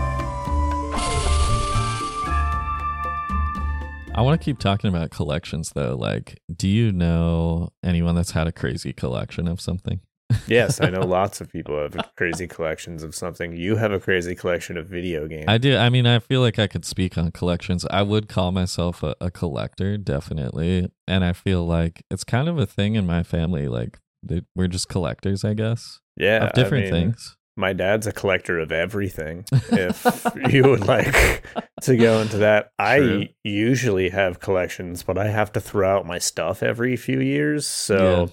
[4.14, 5.96] I want to keep talking about collections though.
[5.96, 10.00] Like, do you know anyone that's had a crazy collection of something?
[10.46, 13.56] Yes, I know lots of people have crazy collections of something.
[13.56, 15.46] You have a crazy collection of video games.
[15.48, 15.76] I do.
[15.76, 17.84] I mean, I feel like I could speak on collections.
[17.90, 20.90] I would call myself a, a collector, definitely.
[21.06, 23.68] And I feel like it's kind of a thing in my family.
[23.68, 27.36] Like, they, we're just collectors, I guess, yeah, of different I mean, things.
[27.58, 29.44] My dad's a collector of everything.
[29.70, 31.42] If you would like
[31.82, 33.22] to go into that, True.
[33.22, 37.66] I usually have collections, but I have to throw out my stuff every few years.
[37.66, 38.28] So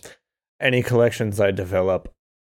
[0.63, 2.11] any collections I develop,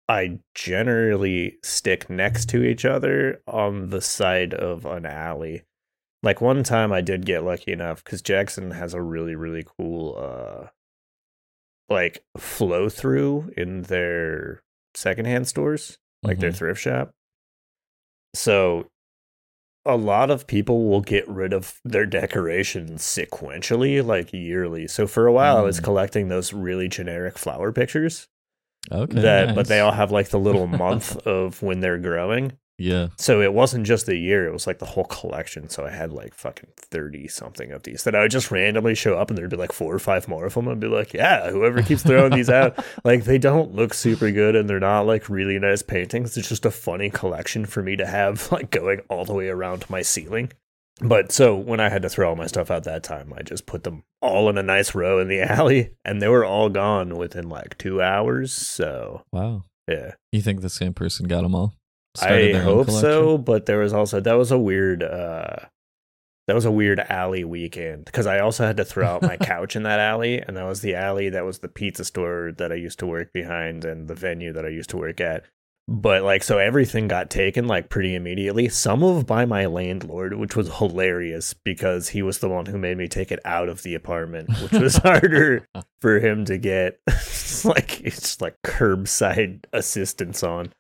[0.08, 5.64] I generally stick next to each other on the side of an alley.
[6.22, 10.16] Like one time I did get lucky enough because Jackson has a really, really cool
[10.18, 10.68] uh
[11.88, 14.62] like flow through in their
[14.94, 16.56] secondhand stores, like their Mhm.
[16.56, 17.14] thrift shop.
[18.34, 18.88] So
[19.86, 24.86] a lot of people will get rid of their decorations sequentially, like yearly.
[24.88, 25.84] So for a while I was Mm.
[25.84, 28.28] collecting those really generic flower pictures
[28.92, 29.20] Okay.
[29.20, 32.52] that but they all have like the little month of when they're growing.
[32.78, 33.08] Yeah.
[33.16, 35.68] So it wasn't just the year, it was like the whole collection.
[35.70, 39.16] So I had like fucking 30 something of these that I would just randomly show
[39.16, 40.68] up and there'd be like four or five more of them.
[40.68, 44.54] I'd be like, yeah, whoever keeps throwing these out, like they don't look super good
[44.56, 46.36] and they're not like really nice paintings.
[46.36, 49.88] It's just a funny collection for me to have like going all the way around
[49.88, 50.52] my ceiling.
[51.00, 53.66] But so when I had to throw all my stuff out that time, I just
[53.66, 57.16] put them all in a nice row in the alley and they were all gone
[57.16, 58.52] within like two hours.
[58.52, 59.64] So Wow.
[59.88, 60.12] yeah.
[60.32, 61.74] You think the same person got them all?
[62.22, 65.56] I hope so, but there was also that was a weird uh
[66.46, 69.74] that was a weird alley weekend because I also had to throw out my couch
[69.74, 72.76] in that alley, and that was the alley that was the pizza store that I
[72.76, 75.44] used to work behind and the venue that I used to work at.
[75.88, 78.68] But like, so everything got taken like pretty immediately.
[78.68, 82.96] Some of by my landlord, which was hilarious because he was the one who made
[82.98, 85.68] me take it out of the apartment, which was harder
[86.00, 86.98] for him to get.
[87.64, 90.72] like it's like curbside assistance on.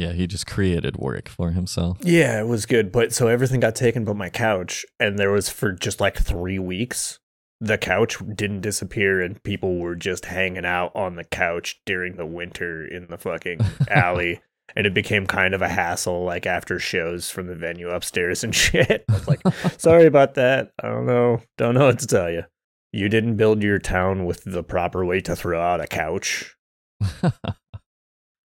[0.00, 1.98] Yeah, he just created work for himself.
[2.00, 2.90] Yeah, it was good.
[2.90, 6.58] But so everything got taken but my couch, and there was for just like three
[6.58, 7.18] weeks,
[7.60, 12.24] the couch didn't disappear, and people were just hanging out on the couch during the
[12.24, 13.60] winter in the fucking
[13.90, 14.40] alley.
[14.74, 18.54] And it became kind of a hassle, like after shows from the venue upstairs and
[18.56, 19.04] shit.
[19.06, 19.42] I was like,
[19.76, 20.70] sorry about that.
[20.82, 21.42] I don't know.
[21.58, 22.44] Don't know what to tell you.
[22.90, 26.56] You didn't build your town with the proper way to throw out a couch.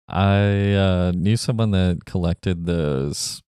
[0.09, 3.43] I uh, knew someone that collected those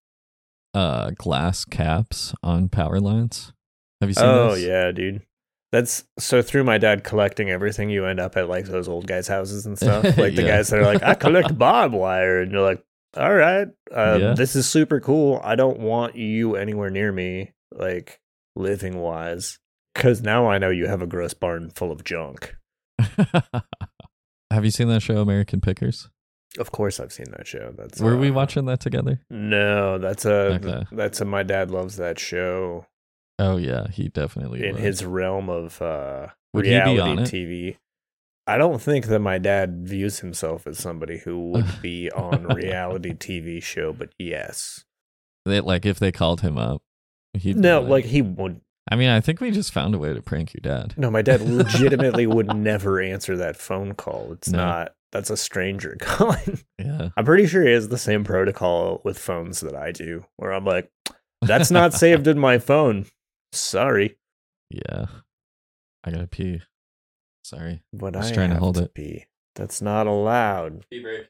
[0.73, 3.53] uh, glass caps on power lines.
[4.01, 4.63] Have you seen Oh those?
[4.63, 5.21] yeah, dude.
[5.71, 9.27] That's so through my dad collecting everything, you end up at like those old guys'
[9.27, 10.03] houses and stuff.
[10.17, 10.47] Like the Yeah.
[10.57, 12.83] guys that are like, I collect barbed wire, and you're like,
[13.15, 14.33] all right, uh, Yeah.
[14.33, 15.39] this is super cool.
[15.43, 18.19] I don't want you anywhere near me, like
[18.55, 19.59] living wise,
[19.93, 22.55] because now I know you have a gross barn full of junk.
[24.51, 26.09] Have you seen that show, American Pickers?
[26.57, 27.73] Of course, I've seen that show.
[27.77, 29.21] That's Were we uh, watching that together?
[29.29, 30.85] No, that's a Okay.
[30.91, 31.25] that's a.
[31.25, 32.87] My dad loves that show.
[33.37, 34.81] Oh yeah, he definitely in would.
[34.81, 37.23] his realm of uh, Would he be reality?
[37.23, 37.77] TV.
[38.47, 43.13] I don't think that my dad views himself as somebody who would be on reality
[43.13, 44.85] TV show, but yes.
[45.45, 46.81] They- like if they called him up,
[47.33, 48.59] he'd be No, like he would.
[48.91, 50.95] I mean, I think we just found a way to prank your dad.
[50.97, 54.31] No, my dad legitimately would never answer that phone call.
[54.33, 54.57] It's No.
[54.65, 54.95] not.
[55.11, 56.59] That's a stranger calling.
[56.77, 60.53] Yeah, I'm pretty sure he has the same protocol with phones that I do, where
[60.53, 60.91] I'm like,
[61.41, 63.05] "That's not saved in my phone."
[63.51, 64.17] Sorry,
[64.69, 65.05] yeah.
[66.03, 66.61] I gotta pee.
[67.43, 67.81] Sorry.
[67.91, 68.93] but I trying to hold to it.
[68.93, 69.25] pee.
[69.55, 70.85] That's not allowed.
[70.91, 71.25] Pee break.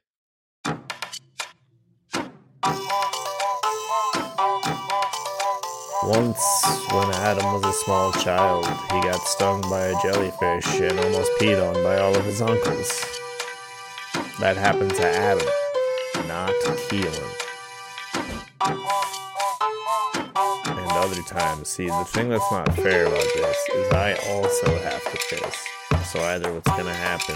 [6.03, 6.41] Once,
[6.91, 11.59] when Adam was a small child, he got stung by a jellyfish and almost peed
[11.65, 13.03] on by all of his uncles.
[14.39, 15.47] That happened to Adam,
[16.27, 16.51] not
[16.87, 17.35] Keelan.
[20.67, 25.03] And other times, see, the thing that's not fair about this is I also have
[25.03, 25.67] to piss.
[26.11, 27.35] So either what's gonna happen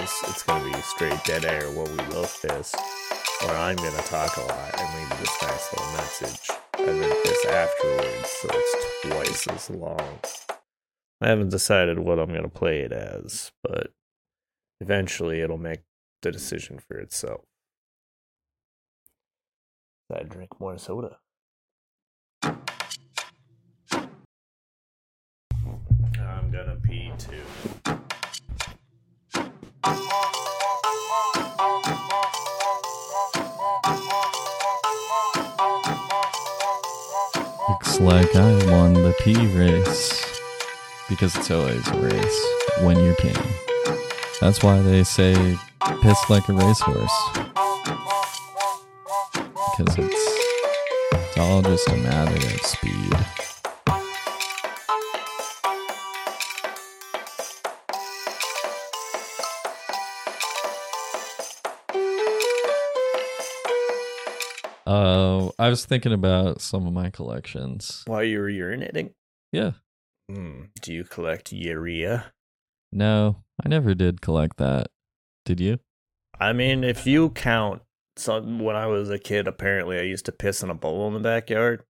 [0.00, 2.74] is it's gonna be straight dead air where we both piss,
[3.42, 7.44] or I'm gonna talk a lot and leave this nice little message and then piss
[7.46, 10.18] afterwards, so it's twice as long.
[11.20, 13.92] I haven't decided what I'm gonna play it as, but
[14.80, 15.80] eventually it'll make
[16.24, 17.42] the decision for itself.
[20.10, 21.18] I drink more soda.
[22.42, 22.56] I'm
[26.50, 27.42] gonna pee too.
[37.68, 40.40] Looks like I won the pee race.
[41.10, 42.46] Because it's always a race
[42.80, 43.46] when you're peeing.
[44.40, 45.58] That's why they say
[46.02, 47.12] pissed like a racehorse
[49.76, 50.40] because it's
[51.12, 53.12] it's all just a matter of speed.
[64.86, 68.02] Uh, I was thinking about some of my collections.
[68.06, 69.12] While you were urinating,
[69.52, 69.72] Yeah,
[70.30, 72.32] Hmm, do you collect urea?
[72.92, 74.88] no, I never did collect that.
[75.44, 75.78] Did you?
[76.40, 77.82] I mean, if you count,
[78.16, 81.14] so when I was a kid, apparently I used to piss in a bowl in
[81.14, 81.82] the backyard.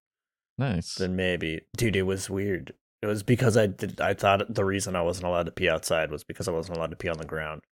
[0.58, 0.94] Nice.
[0.96, 2.74] Then maybe, dude, it was weird.
[3.02, 4.00] It was because I did.
[4.00, 6.90] I thought the reason I wasn't allowed to pee outside was because I wasn't allowed
[6.90, 7.60] to pee on the ground.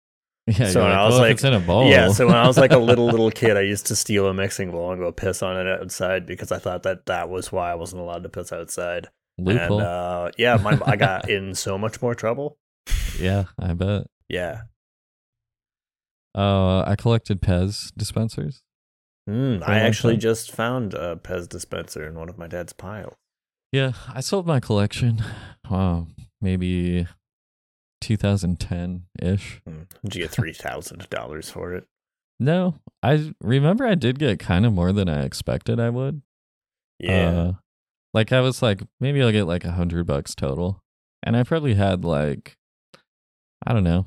[0.48, 1.90] Yeah, So when like, I was well, like- it's in a bowl.
[1.90, 4.34] Yeah, so when I was like a little little kid, I used to steal a
[4.34, 7.72] mixing bowl and go piss on it outside because I thought that that was why
[7.72, 9.08] I wasn't allowed to piss outside.
[9.38, 9.80] loophole.
[9.80, 12.58] And uh, yeah, my, I got in so much more trouble.
[13.18, 14.06] yeah, I bet.
[14.28, 14.60] Yeah.
[16.36, 18.62] Uh, I collected Pez dispensers.
[19.28, 20.20] Mm, I actually time.
[20.20, 23.14] just found a Pez dispenser in one of my dad's piles.
[23.72, 25.22] Yeah, I sold my collection.
[25.68, 26.06] Wow,
[26.40, 27.08] maybe
[28.00, 29.60] 2010 ish.
[29.68, 29.88] Mm.
[30.04, 31.84] Did you get three thousand dollars for it?
[32.38, 36.22] No, I remember I did get kind of more than I expected I would.
[37.00, 37.30] Yeah.
[37.30, 37.52] Uh,
[38.14, 40.82] like I was like, maybe I'll get like a hundred bucks total,
[41.22, 42.56] and I probably had like,
[43.66, 44.06] I don't know,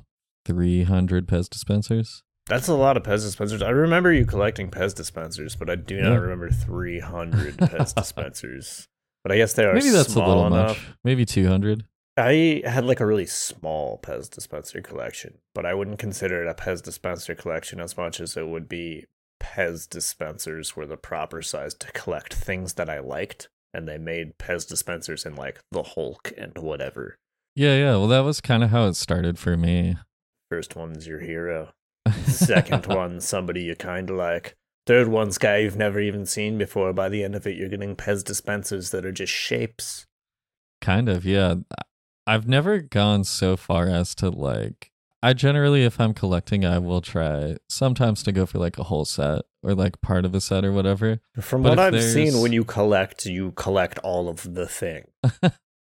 [0.49, 2.23] three hundred Pez dispensers.
[2.47, 3.61] That's a lot of Pez dispensers.
[3.61, 6.17] I remember you collecting Pez dispensers, but I do not Yeah.
[6.17, 8.87] remember 300 Pez dispensers.
[9.23, 10.69] But I guess they are Maybe that's a little enough.
[10.69, 10.87] much.
[11.03, 11.83] Maybe two hundred.
[12.17, 16.53] I had like a really small Pez dispenser collection, but I wouldn't consider it a
[16.55, 19.05] Pez dispenser collection as much as it would be
[19.41, 24.37] Pez dispensers were the proper size to collect things that I liked, and they made
[24.39, 27.15] Pez dispensers in like the Hulk and whatever.
[27.55, 27.91] Yeah, yeah.
[27.91, 29.95] Well, that was kind of how it started for me.
[30.49, 31.73] First one's your hero.
[32.25, 34.55] Second one, somebody you kind of like.
[34.87, 36.91] Third one's guy you've never even seen before.
[36.93, 40.07] By the end of it, you're getting Pez dispensers that are just shapes.
[40.81, 41.55] Kind of, yeah.
[42.25, 44.91] I've never gone so far as to like.
[45.21, 49.05] I generally, if I'm collecting, I will try sometimes to go for like a whole
[49.05, 51.19] set or like part of a set or whatever.
[51.39, 55.03] From But what I've seen, when you collect, you collect all of the thing.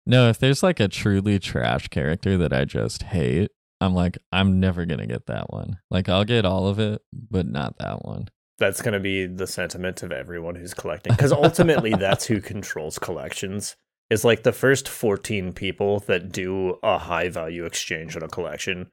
[0.04, 3.50] No, if there's like a truly trash character that I just hate,
[3.82, 5.78] I'm like, I'm never gonna get that one.
[5.90, 8.28] Like, I'll get all of it, but not that one.
[8.58, 11.12] That's to be the sentiment of everyone who's collecting.
[11.12, 13.76] Because ultimately, that's who controls collections.
[14.10, 18.88] Is like the first 14 people that do a high value exchange on a collection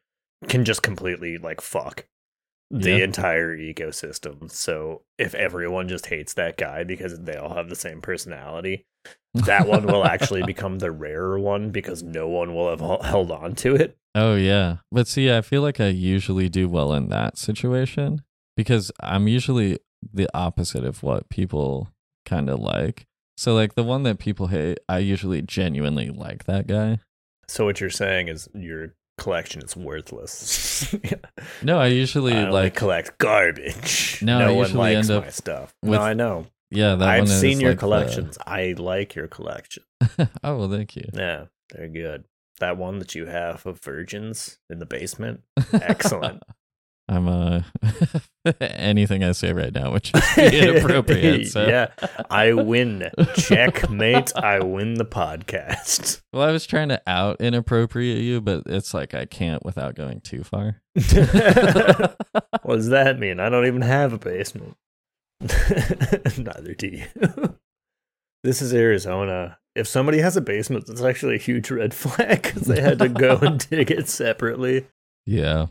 [0.47, 2.05] can just completely like fuck
[2.71, 3.03] the Yeah.
[3.03, 4.49] entire ecosystem.
[4.49, 8.85] So if everyone just hates that guy because they all have the same personality,
[9.33, 13.55] that one will actually become the rarer one because no one will have held on
[13.55, 13.97] to it.
[14.15, 14.77] Oh yeah.
[14.91, 18.23] But see, I feel like I usually do well in that situation
[18.57, 19.77] because I'm usually
[20.13, 21.89] the opposite of what people
[22.25, 23.05] kind of like.
[23.37, 26.99] So like the one that people hate, I usually genuinely like that guy.
[27.47, 30.93] So what you're saying is your collection is worthless.
[31.61, 34.19] No, I usually I like collect garbage.
[34.21, 35.73] No, No, I one usually likes end up my stuff.
[35.83, 36.47] with- no, I know.
[36.71, 38.37] Yeah, that I've one is seen your like the- collections.
[38.45, 39.83] I like your collection.
[40.43, 41.09] oh, well, thank you.
[41.13, 42.25] Yeah, they're good.
[42.59, 45.41] That one that you have of virgins in the basement,
[45.73, 46.43] excellent.
[47.09, 47.61] I'm uh
[48.61, 51.47] anything I say right now, which is inappropriate.
[51.47, 51.87] So yeah,
[52.29, 53.09] I win.
[53.35, 54.31] Checkmate.
[54.35, 56.21] I win the podcast.
[56.31, 60.21] Well, I was trying to out inappropriate you, but it's like I can't without going
[60.21, 60.81] too far.
[60.93, 63.39] what does that mean?
[63.39, 64.75] I don't even have a basement.
[66.37, 67.05] Neither do you.
[68.43, 69.57] this is Arizona.
[69.75, 73.09] If somebody has a basement, that's actually a huge red flag because they had to
[73.09, 74.87] go and dig it separately.
[75.25, 75.67] Yeah.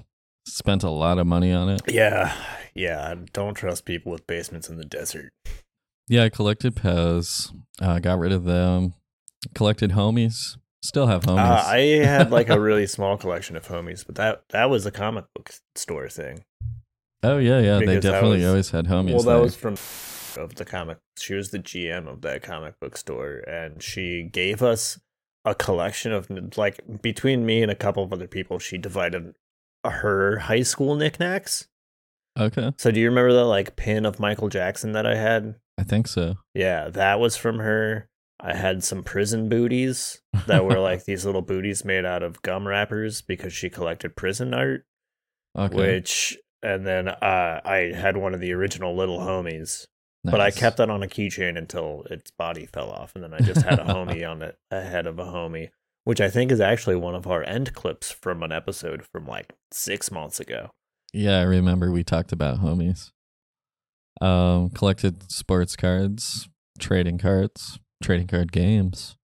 [0.47, 1.83] Spent a lot of money on it.
[1.89, 2.35] Yeah,
[2.75, 3.14] yeah.
[3.33, 5.31] Don't trust people with basements in the desert.
[6.09, 7.53] Yeah, I collected Pez,
[7.83, 8.95] uh, got rid of them,
[9.55, 11.64] collected homies, still have homies.
[11.64, 14.91] Uh, I had like a really small collection of homies, but that that was a
[14.91, 16.45] comic book store thing.
[17.23, 17.79] Oh, yeah, yeah.
[17.79, 19.14] They because that definitely was- always had homies.
[19.14, 19.43] well, that there.
[19.43, 19.77] was from
[20.43, 20.99] of the comic.
[21.19, 24.99] She was the GM of that comic book store, and she gave us
[25.45, 28.59] a collection of like between me and a couple of other people.
[28.59, 29.35] She divided
[29.85, 31.69] her high school knickknacks.
[32.39, 32.73] Okay.
[32.79, 35.57] So, do you remember the like pin of Michael Jackson that I had?
[35.77, 36.37] I think so.
[36.55, 38.09] Yeah, that was from her.
[38.41, 42.69] I had some prison booties that were like these little booties made out of gum
[42.69, 44.85] wrappers because she collected prison art.
[45.57, 45.75] okay.
[45.75, 49.87] Which, and then uh, I had one of the original little homies,
[50.25, 53.39] but I kept that on a keychain until its body fell off, and then I
[53.39, 55.71] just had a homie on it ahead of a homie,
[56.05, 59.55] which I think is actually one of our end clips from an episode from like
[59.73, 60.71] six months ago.
[61.13, 63.11] Yeah, I remember we talked about homies.
[64.21, 66.49] Um, collected sports cards,
[66.79, 69.17] trading cards, trading card games.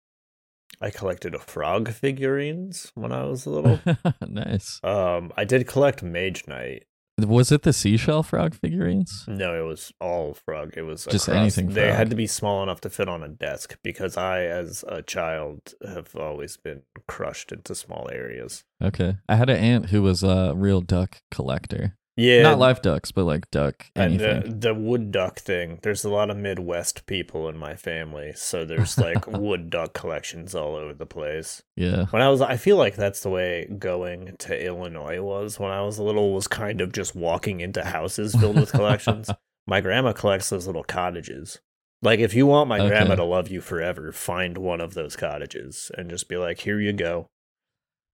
[0.80, 3.80] I collected a frog figurines when I was little.
[4.28, 4.80] nice.
[4.84, 6.84] um, I did collect Mage Knight.
[7.26, 9.26] Was it the seashell frog figurines?
[9.28, 10.74] No, it was all frog.
[10.76, 13.30] It was Just across- anything They had to be small enough to fit on a
[13.30, 18.64] desk because I, as a child, have always been crushed into small areas.
[18.82, 19.18] Okay.
[19.30, 21.98] I had an aunt who was a real duck collector.
[22.16, 24.60] Yeah, Not live ducks, but like duck And uh, anything.
[24.60, 29.00] the wood duck thing, there's a lot of Midwest people in my family, so there's
[29.00, 31.64] like wood duck collections all over the place.
[31.76, 32.06] yeah.
[32.12, 35.82] When I was, I feel like that's the way going to Illinois was when I
[35.82, 39.30] was little, was kind of just walking into houses filled with collections.
[39.68, 41.62] my grandma collects those little cottages.
[42.04, 42.90] Like, if you want my Okay.
[42.90, 46.80] grandma to love you forever, find one of those cottages and just be like, here
[46.80, 47.28] you go.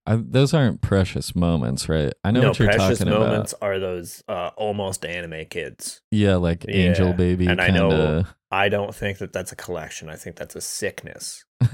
[0.06, 2.12] I, those aren't precious moments, right?
[2.24, 3.28] I know no, what you're precious talking about.
[3.28, 6.00] moments are those uh, almost anime kids.
[6.10, 10.08] Yeah, like angel baby and I know- I don't think that that's a collection.
[10.08, 11.44] I think that's a sickness.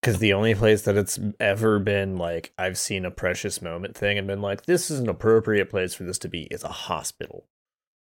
[0.00, 4.18] Because the only place that it's ever been like I've seen a precious moment thing
[4.18, 7.46] and been like, this is an appropriate place for this to be is a hospital.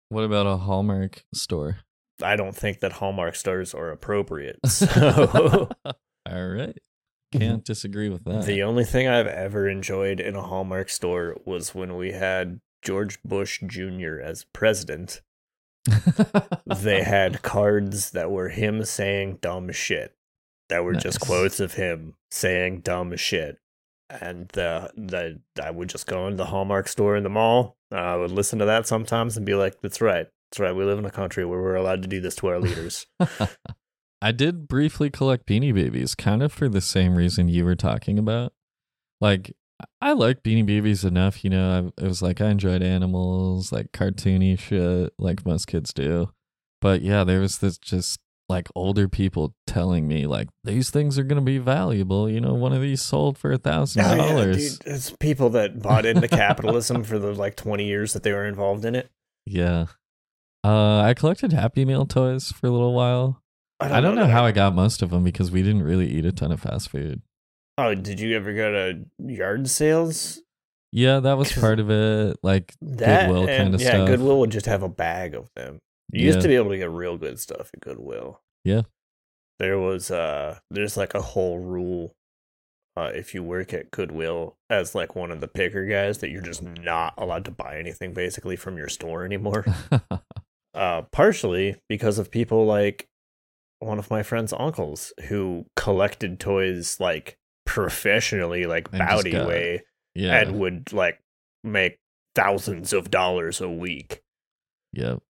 [0.08, 1.76] what about a Hallmark store?
[2.20, 4.58] I don't think that Hallmark stores are appropriate.
[4.66, 5.68] So
[6.28, 6.76] All right.
[7.32, 7.58] Can't mm-hmm.
[7.60, 8.44] disagree with that.
[8.44, 13.22] the only thing I've ever enjoyed in a Hallmark store was when we had George
[13.22, 14.20] Bush Jr.
[14.22, 15.22] as president.
[16.66, 20.14] They had cards that were him saying dumb shit.
[20.68, 23.58] That were just quotes of him saying dumb shit.
[24.08, 27.76] And the the I would just go into the Hallmark store in the mall.
[27.90, 30.74] and I would listen to that sometimes and be like, "That's right, that's right.
[30.74, 33.06] We live in a country where we're allowed to do this to our leaders."
[34.22, 38.20] I did briefly collect Beanie Babies, kind of for the same reason you were talking
[38.20, 38.52] about.
[39.20, 39.52] Like,
[40.00, 41.92] I like Beanie Babies enough, you know.
[41.98, 46.30] I, it was like I enjoyed animals, like cartoony shit, like most kids do.
[46.80, 51.24] But yeah, there was this just like older people telling me like these things are
[51.24, 52.30] gonna be valuable.
[52.30, 54.78] You know, one of these sold for a thousand dollars.
[54.86, 58.84] it's people that bought into capitalism for the like twenty years that they were involved
[58.84, 59.10] in it.
[59.46, 59.86] Yeah.
[60.64, 63.41] Uh, I collected Happy Meal toys for a little while.
[63.90, 66.24] I don't know that how I got most of them because we didn't really eat
[66.24, 67.22] a ton of fast food.
[67.78, 70.40] Oh, did you ever go to yard sales?
[70.92, 72.36] Yeah, that was part of it.
[72.42, 73.98] Like That Goodwill and- kinda yeah, stuff.
[74.00, 75.78] Yeah, Goodwill would just have a bag of them.
[76.12, 78.42] You used to be able to get real good stuff at Goodwill.
[78.64, 78.82] Yeah.
[79.58, 82.14] There was uh there's like a whole rule
[82.96, 86.42] uh if you work at Goodwill as like one of the picker guys that you're
[86.42, 89.64] just not allowed to buy anything basically from your store anymore.
[90.74, 93.08] uh partially because of people like
[93.82, 99.82] one of my friend's uncles who collected toys like professionally like And Bowdy got- way
[100.14, 100.40] yeah.
[100.40, 101.20] and would like
[101.64, 101.98] make
[102.34, 104.22] thousands of dollars a week.
[104.92, 105.20] Yep.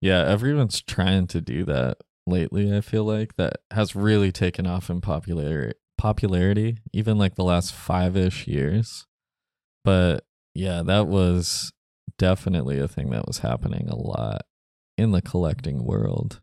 [0.00, 4.90] Yeah, everyone's trying to do that lately, I feel like that has really taken off
[4.90, 9.06] in popularity popularity, even like the last five ish years.
[9.84, 10.24] But
[10.54, 11.72] yeah, that was
[12.18, 14.42] definitely a thing that was happening a lot
[14.98, 16.40] in the collecting world.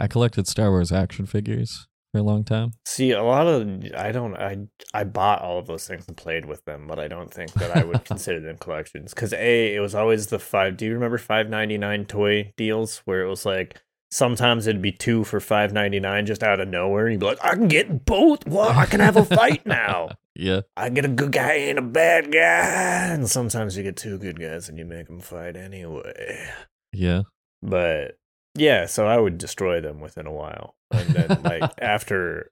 [0.00, 2.72] I collected Star Wars action figures for a long time.
[2.86, 4.58] See, a lot of I don't I
[4.94, 7.76] I bought all of those things and played with them, but I don't think that
[7.76, 10.76] I would consider them collections because a it was always the five.
[10.76, 13.78] Do you remember five ninety nine toy deals where it was like
[14.10, 17.26] sometimes it'd be two for five ninety nine just out of nowhere, and you'd be
[17.26, 18.46] like, I can get both.
[18.46, 18.74] What?
[18.74, 20.10] I can have a fight now.
[20.36, 20.60] Yeah.
[20.74, 24.40] I get a good guy and a bad guy, and sometimes you get two good
[24.40, 26.48] guys and you make them fight anyway.
[26.92, 27.22] Yeah.
[27.60, 28.19] But
[28.54, 30.74] yeah, so I would destroy them within a while.
[30.90, 32.50] And then like after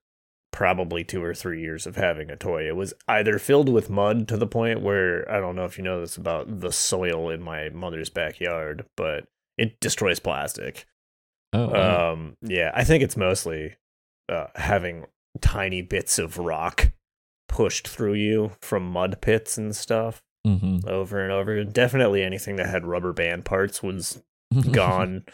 [0.53, 4.27] probably 2 or 3 years of having a toy, it was either filled with mud
[4.29, 7.43] to the point where I don't know if you know this about the soil in
[7.43, 9.27] my mother's backyard, but
[9.57, 10.87] it destroys plastic.
[11.53, 12.13] Oh, wow.
[12.13, 13.77] Um yeah, I think it's mostly
[14.29, 15.07] uh, having
[15.41, 16.93] tiny bits of rock
[17.49, 20.87] pushed through you from mud pits and stuff Mhm.
[20.87, 21.65] over and over.
[21.65, 24.23] Definitely anything that had rubber band parts was
[24.71, 25.25] gone.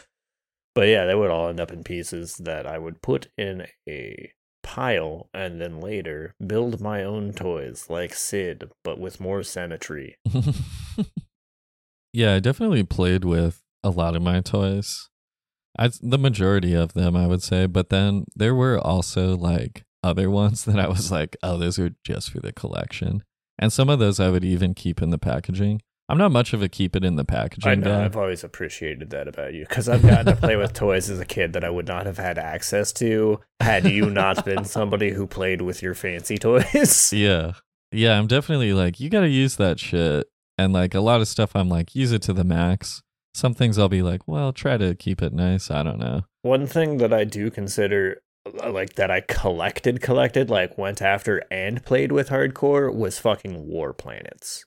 [0.75, 4.31] But yeah, they would all end up in pieces that I would put in a
[4.61, 10.17] pile and then later build my own toys like Sid, but with more symmetry.
[12.13, 15.09] yeah, I definitely played with a lot of my toys.
[15.77, 17.67] I, the majority of them, I would say.
[17.67, 21.91] But then there were also like other ones that I was like, oh, those are
[22.03, 23.23] just for the collection.
[23.57, 25.81] And some of those I would even keep in the packaging.
[26.07, 28.05] I'm not much of a keep it in the packaging I know, guy.
[28.05, 31.25] I've always appreciated that about you because I've gotten to play with toys as a
[31.25, 35.25] kid that I would not have had access to had you not been somebody who
[35.25, 37.11] played with your fancy toys.
[37.25, 37.53] Yeah.
[37.91, 40.27] Yeah, I'm definitely like, you got to use that shit.
[40.57, 43.01] And like a lot of stuff, I'm like, use it to the max.
[43.33, 45.71] Some things I'll be like, well, try to keep it nice.
[45.71, 46.21] I don't know.
[46.41, 48.21] One thing that I do consider
[48.63, 53.67] uh, like that I collected, collected, like went after and played with hardcore was fucking
[53.67, 54.65] War Planets.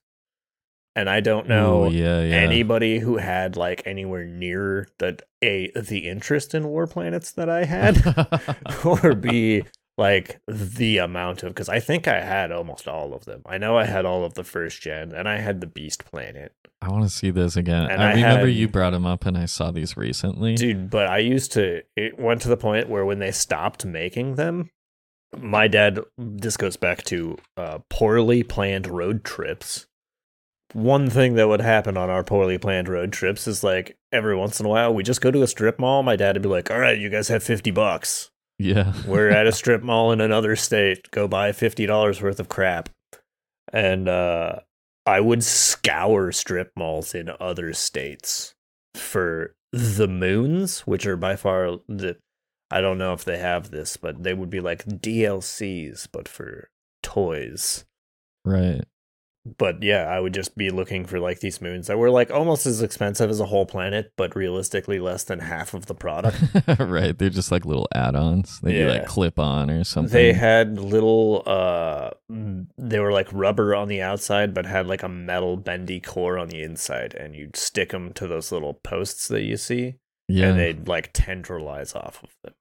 [0.99, 2.35] And I don't know Ooh, yeah, yeah.
[2.35, 7.65] anybody who had like anywhere near the a the interest in War Planets that I
[7.65, 8.03] had,
[8.85, 9.63] or b
[9.97, 13.43] like the amount of because I think I had almost all of them.
[13.47, 16.53] I know I had all of the first gen, and I had the Beast Planet,
[16.81, 17.91] I want to see this again.
[17.91, 20.55] And I, I remember had- you brought them up, and I saw these recently.
[20.55, 20.91] dude.
[20.91, 21.83] But I used to.
[21.97, 24.71] It went to the point where when they stopped making them,
[25.37, 25.99] my dad.
[26.17, 29.87] This goes back to uh, poorly planned road trips.
[30.75, 34.61] One thing that would happen on our poorly planned road trips is like every once
[34.61, 36.03] in a while we just go to a strip mall.
[36.03, 39.47] My dad would be like, "All right, you guys have fifty bucks." Yeah, We're at
[39.47, 41.11] a strip mall in another state.
[41.11, 42.91] Go buy fifty dollars worth of crap,
[43.73, 44.61] and uh,
[45.07, 48.55] I would scour strip malls in other states
[48.95, 52.17] for the moons, which are by far the.
[52.71, 56.69] I don't know if they have this, but they would be like DLCs, but for
[57.03, 57.87] toys.
[58.45, 58.85] right.
[59.57, 62.67] But yeah, I would just be looking for like these moons that were like almost
[62.67, 66.43] as expensive as a whole planet, but realistically less than half of the product.
[66.79, 67.17] right.
[67.17, 68.61] They're just like little add-ons.
[68.63, 68.89] They Yeah.
[68.93, 70.13] like clip on or something.
[70.13, 72.11] They had little uh
[72.77, 76.49] they were like rubber on the outside but had like a metal bendy core on
[76.49, 79.95] the inside and you'd stick them to those little posts that you see
[80.29, 82.53] yeah, and they'd like tendrilize off of them.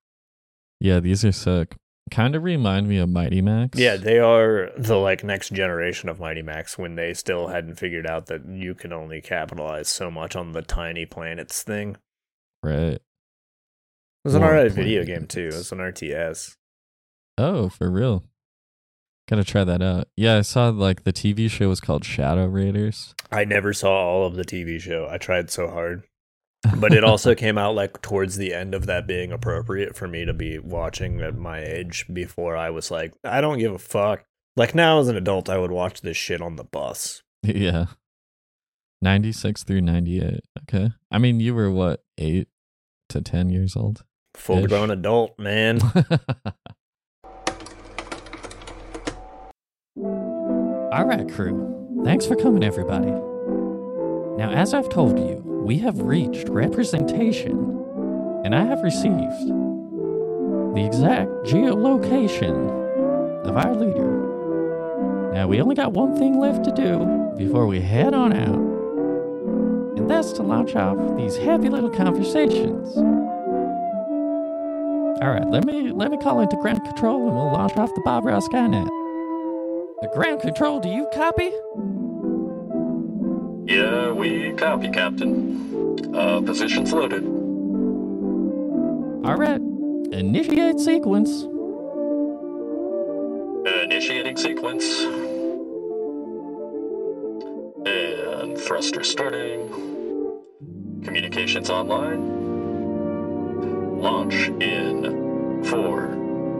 [0.79, 0.99] yeah.
[1.01, 1.75] These are sick.
[2.09, 3.77] Kind of remind me of Mighty Max.
[3.77, 8.07] Yeah, they are the like next generation of Mighty Max when they still hadn't figured
[8.07, 11.97] out that you can only capitalize so much on the tiny planets thing.
[12.63, 12.93] Right.
[12.93, 13.01] It
[14.23, 15.47] was an War alright video game too.
[15.47, 16.55] It was an RTS.
[17.37, 18.23] Oh, for real.
[19.27, 20.07] Gotta try that out.
[20.15, 23.13] Yeah, I saw like the TV show was called Shadow Raiders.
[23.31, 25.07] I never saw all of the TV show.
[25.09, 26.03] I tried so hard.
[26.77, 30.25] But it also came out like towards the end of that being appropriate for me
[30.25, 34.23] to be watching at my age before I was like, I don't give a fuck.
[34.55, 37.23] Like now as an adult, I would watch this shit on the bus.
[37.43, 37.85] yeah.
[39.01, 40.41] 96 through 98.
[40.63, 40.89] Okay.
[41.11, 42.47] I mean, you were what, 8
[43.09, 44.03] to 10 years old?
[44.33, 45.79] Full grown adult, man.
[49.97, 52.01] All right, crew.
[52.03, 53.11] Thanks for coming, everybody.
[54.37, 57.57] Now, as I've told you, we have reached representation,
[58.45, 59.47] and I have received
[60.75, 62.69] the exact geolocation
[63.47, 65.31] of our leader.
[65.33, 70.07] Now, we only got one thing left to do before we head on out, and
[70.07, 72.95] that's to launch off these happy little conversations.
[75.19, 78.01] All right, let me let me call into ground control, and we'll launch off the
[78.05, 78.85] Bob Ross Skynet.
[80.01, 81.51] The ground control, do you copy?
[83.67, 86.15] Yeah, we copy, Captain.
[86.15, 87.25] Uh, positions loaded.
[89.25, 89.59] All right,
[90.13, 91.43] initiate sequence.
[93.83, 94.85] Initiating sequence.
[97.85, 99.67] And thruster starting.
[101.03, 102.21] Communications online.
[103.99, 106.15] Launch in four,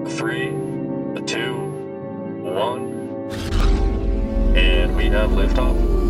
[0.10, 0.50] three,
[1.26, 1.56] two,
[2.44, 2.92] one.
[4.58, 6.07] And we have liftoff.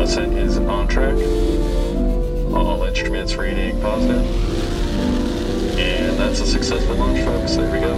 [0.00, 1.14] Uh, is on track.
[2.54, 4.24] All instruments reading positive.
[5.78, 7.56] And that's a successful launch, folks.
[7.56, 7.94] There we go.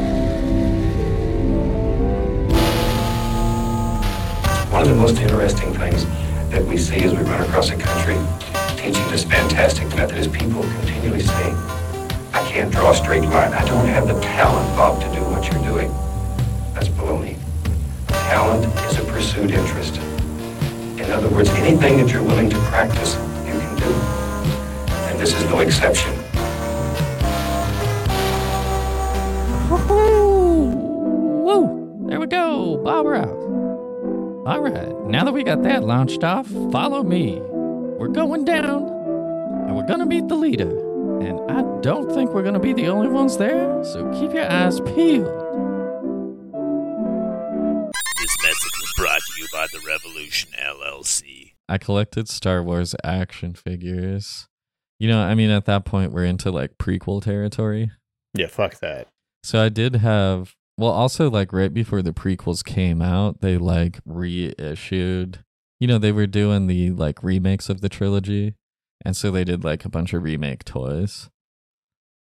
[4.73, 6.05] One of the most interesting things
[6.51, 8.17] that we see as we run across the country
[8.77, 11.55] teaching this fantastic method is people continually saying,
[12.35, 13.53] I can't draw a straight line.
[13.53, 14.62] I don't have the talent,
[21.43, 23.15] words, anything that you're willing to practice,
[23.47, 23.93] you can do.
[25.09, 26.13] And this is no exception.
[29.71, 30.67] Woo!
[31.45, 32.07] Woo!
[32.09, 33.29] There we go, Bob Ross.
[34.47, 37.41] All right, now that we got that launched off, follow me.
[37.41, 38.85] We're going down,
[39.67, 40.79] and we're gonna meet the leader.
[41.21, 44.81] And I don't think we're gonna be the only ones there, so keep your eyes
[44.81, 45.42] peeled.
[50.33, 51.53] Revolution LLC.
[51.69, 54.49] I collected Star Wars action figures.
[54.99, 57.91] You know, I mean, at that point, we're into like prequel territory.
[58.35, 59.09] Yeah, fuck that.
[59.43, 64.01] So I did have, well, also like right before the prequels came out, they like
[64.07, 65.41] reissued,
[65.81, 68.55] you know, they were doing the like remakes of the trilogy.
[69.05, 71.29] And so they did like a bunch of remake toys.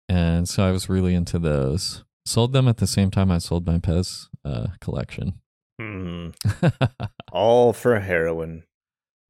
[0.08, 2.04] And so I was really into those.
[2.24, 5.40] Sold them at the same time I sold my Pez uh, collection.
[5.80, 6.28] Hmm.
[7.32, 8.64] All for heroin.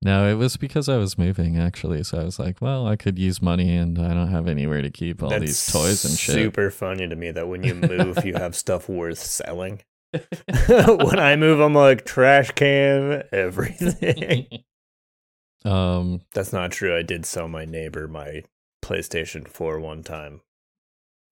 [0.02, 2.02] No, it was because I was moving actually.
[2.04, 4.90] So I was like, well, I could use money and I don't have anywhere to
[4.90, 6.34] keep all That's these toys and shit.
[6.34, 9.82] Super funny to me that when you move, you have stuff worth selling.
[10.12, 14.64] when I move, I'm like trash can, everything.
[15.66, 16.96] um, That's not true.
[16.96, 18.42] I did sell my neighbor my
[18.82, 20.40] PlayStation 4 one time.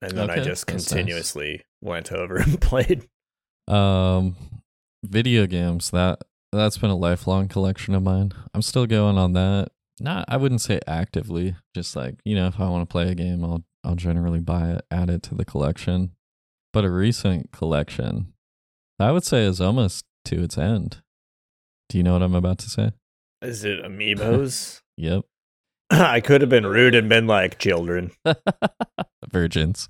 [0.02, 0.88] And then I just that's nice.
[0.88, 3.08] continuously went over and played.
[3.66, 4.36] um,
[5.02, 8.32] video games that that's been a lifelong collection of mine.
[8.54, 9.68] I'm still going on that.
[10.00, 11.56] Not, I wouldn't say actively.
[11.74, 14.70] Just like you know, if I want to play a game, I'll I'll generally buy
[14.70, 16.12] it, add it to the collection.
[16.72, 18.34] But a recent collection,
[19.00, 21.02] I would say, is almost to its end.
[21.88, 22.92] Do you know what I'm about to say?
[23.42, 24.80] Is it amiibos?
[25.00, 25.26] Yep.
[25.90, 28.10] I could have been rude and been like children.
[29.30, 29.88] virgins.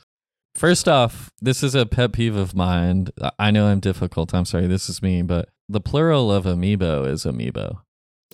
[0.54, 3.08] First off, this is a pet peeve of mine.
[3.38, 4.34] I know I'm difficult.
[4.34, 4.66] I'm sorry.
[4.66, 7.80] This is me, but the plural of amiibo is amiibo.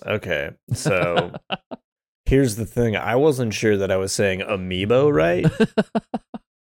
[0.05, 0.51] Okay.
[0.73, 1.33] So
[2.25, 5.45] here's the thing I wasn't sure that I was saying amiibo right.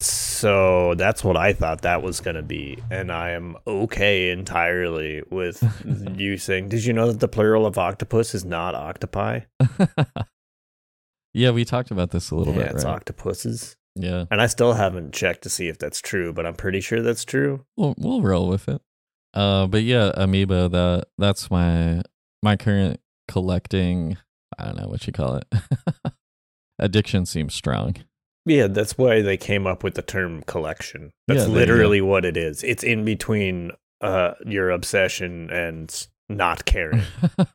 [0.01, 2.79] So that's what I thought that was going to be.
[2.89, 5.63] And I am okay entirely with
[6.17, 9.41] you saying, Did you know that the plural of octopus is not octopi?
[11.33, 12.95] yeah, we talked about this a little yeah, bit, it's right?
[12.95, 13.77] octopuses.
[13.95, 17.03] yeah, And I still haven't checked to see if that's true, but I'm pretty sure
[17.03, 17.63] that's true.
[17.77, 18.81] we'll we'll roll with it.
[19.33, 20.69] Uh, but yeah, amiibo.
[20.71, 22.01] That that's my
[22.43, 24.17] my current collecting.
[24.57, 25.45] I don't know what you call it.
[26.79, 27.95] Addiction seems strong.
[28.45, 31.11] Yeah, that's why they came up with the term collection.
[31.27, 31.59] That's Yeah, there you go.
[31.59, 32.63] literally what it is.
[32.63, 33.71] It's in between
[34.01, 37.03] uh, your obsession and not caring.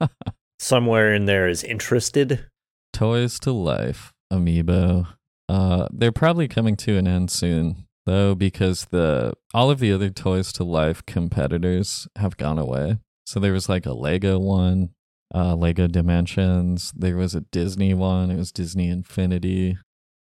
[0.60, 2.46] Somewhere in there is interested.
[2.92, 5.06] Toys to Life, Amiibo.
[5.48, 10.08] Uh, they're probably coming to an end soon, though, because the all of the other
[10.08, 12.98] Toys to Life competitors have gone away.
[13.26, 14.90] So there was like a Lego one,
[15.34, 16.92] uh, Lego Dimensions.
[16.96, 18.30] There was a Disney one.
[18.30, 19.76] It was Disney Infinity.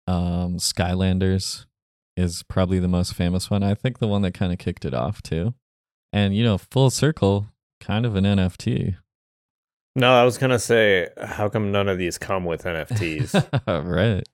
[0.06, 1.66] Um, Skylanders
[2.16, 3.62] is probably the most famous one.
[3.62, 5.54] I think the one that kind of kicked it off too.
[6.12, 7.48] And you know, full circle,
[7.80, 8.96] kind of an NFT.
[9.94, 13.64] No, I was gonna say, how come none of these come with NFTs?
[13.84, 14.26] right.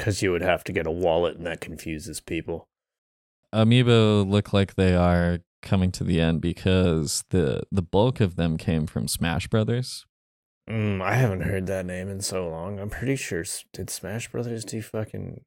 [0.00, 2.68] Because you would have to get a wallet, and that confuses people.
[3.54, 8.56] Amiibo look like they are coming to the end because the the bulk of them
[8.56, 10.06] came from Smash Brothers.
[10.68, 12.78] Mm, I haven't heard that name in so long.
[12.78, 13.44] I'm pretty sure.
[13.74, 15.42] Did Smash Brothers do fucking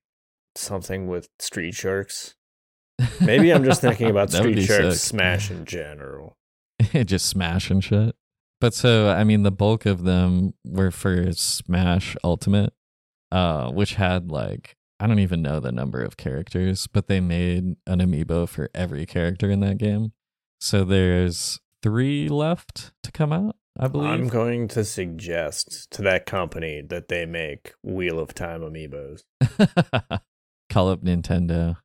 [0.56, 2.36] something with Street Sharks?
[3.22, 5.18] Maybe I'm just thinking about Street Sharks sick.
[5.18, 6.38] Smash in general.
[7.06, 8.16] just smash and shit.
[8.62, 12.74] But so I mean the bulk of them were for Smash Ultimate,
[13.34, 17.76] uh, which had like I don't even know the number of characters, but they made
[17.88, 20.14] an amiibo for every character in that game.
[20.62, 24.12] So there's three left to come out, I believe.
[24.12, 29.24] I'm going to suggest to that company that they make Wheel of Time amiibos.
[30.70, 31.78] Call up Nintendo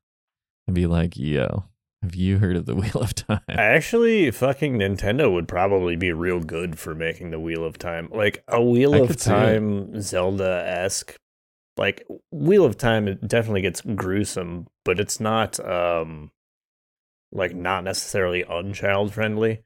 [0.67, 1.65] and be like, "Yo,
[2.03, 6.39] have you heard of the Wheel of Time?" Actually, fucking Nintendo would probably be real
[6.39, 8.07] good for making the Wheel of Time.
[8.13, 9.33] Like a Wheel I of could see it.
[9.33, 11.17] Time Zelda esque.
[11.79, 16.31] Like Wheel of Time it definitely gets gruesome, but it's not um
[17.31, 19.63] like not necessarily unchild friendly.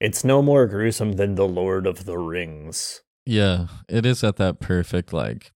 [0.00, 3.02] It's no more gruesome than The Lord of the Rings.
[3.26, 5.52] Yeah, it is at that perfect like.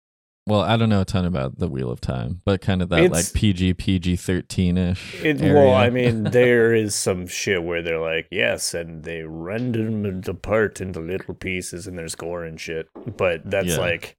[0.47, 3.03] Well, I don't know a ton about the Wheel of Time, but kind of that
[3.03, 5.23] It's- like PG PG thirteen ish.
[5.25, 10.23] Well, I mean, there is some shit where they're like, yes, and they rend them
[10.27, 12.89] apart into little pieces, and there's gore and shit.
[13.17, 13.79] But that's Yeah.
[13.79, 14.17] like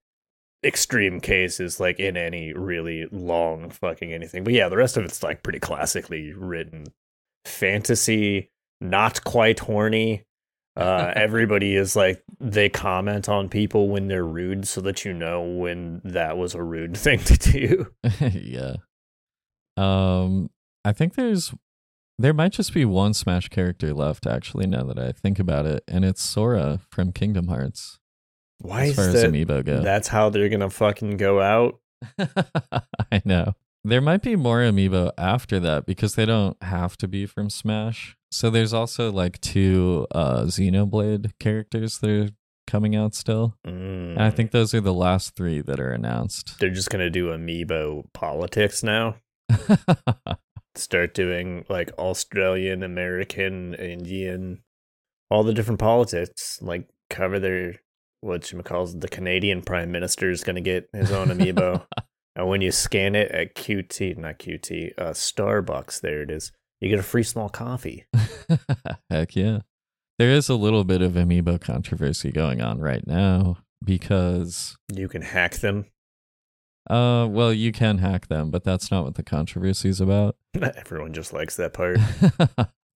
[0.66, 4.44] extreme cases, like in any really long fucking anything.
[4.44, 6.88] But yeah, the rest of it's like pretty classically written
[7.46, 8.50] fantasy,
[8.82, 10.26] not quite horny.
[10.76, 15.42] Uh, everybody is like they comment on people when they're rude, so that you know
[15.42, 17.94] when that was a rude thing to do.
[18.32, 18.76] yeah.
[19.78, 20.50] Um,
[20.84, 21.54] I think there's
[22.18, 24.26] there might just be one Smash character left.
[24.26, 28.00] Actually, now that I think about it, and it's Sora from Kingdom Hearts.
[28.60, 29.16] Why as is far that?
[29.16, 31.80] as amiibo go, That's how they're gonna fucking go out.
[33.12, 33.54] I know.
[33.84, 38.18] There might be more amiibo after that because they don't have to be from Smash.
[38.32, 42.30] So there's also like two uh Xenoblade characters that are
[42.68, 43.56] coming out still.
[43.64, 44.36] And I Mm.
[44.36, 46.58] think those are the last three that are announced.
[46.60, 49.18] they're just gonna do amiibo politics now.
[50.76, 54.62] Start doing like Australian, American, Indian,
[55.30, 56.60] all the different politics.
[56.62, 57.76] Like cover their
[58.26, 61.86] what you calls the Canadian Prime Minister is gonna get his own amiibo.
[62.36, 66.52] and when you scan it at QT, not QT, uh, Starbucks, there it is.
[66.82, 68.06] You get a free small coffee.
[69.10, 69.60] Heck yeah.
[70.20, 75.22] there is a little bit of amiibo controversy going on right now because You can
[75.22, 75.86] hack them.
[76.90, 80.36] uh well you can hack them, but that's not what the controversy is about.
[80.62, 81.98] Everyone just likes that part.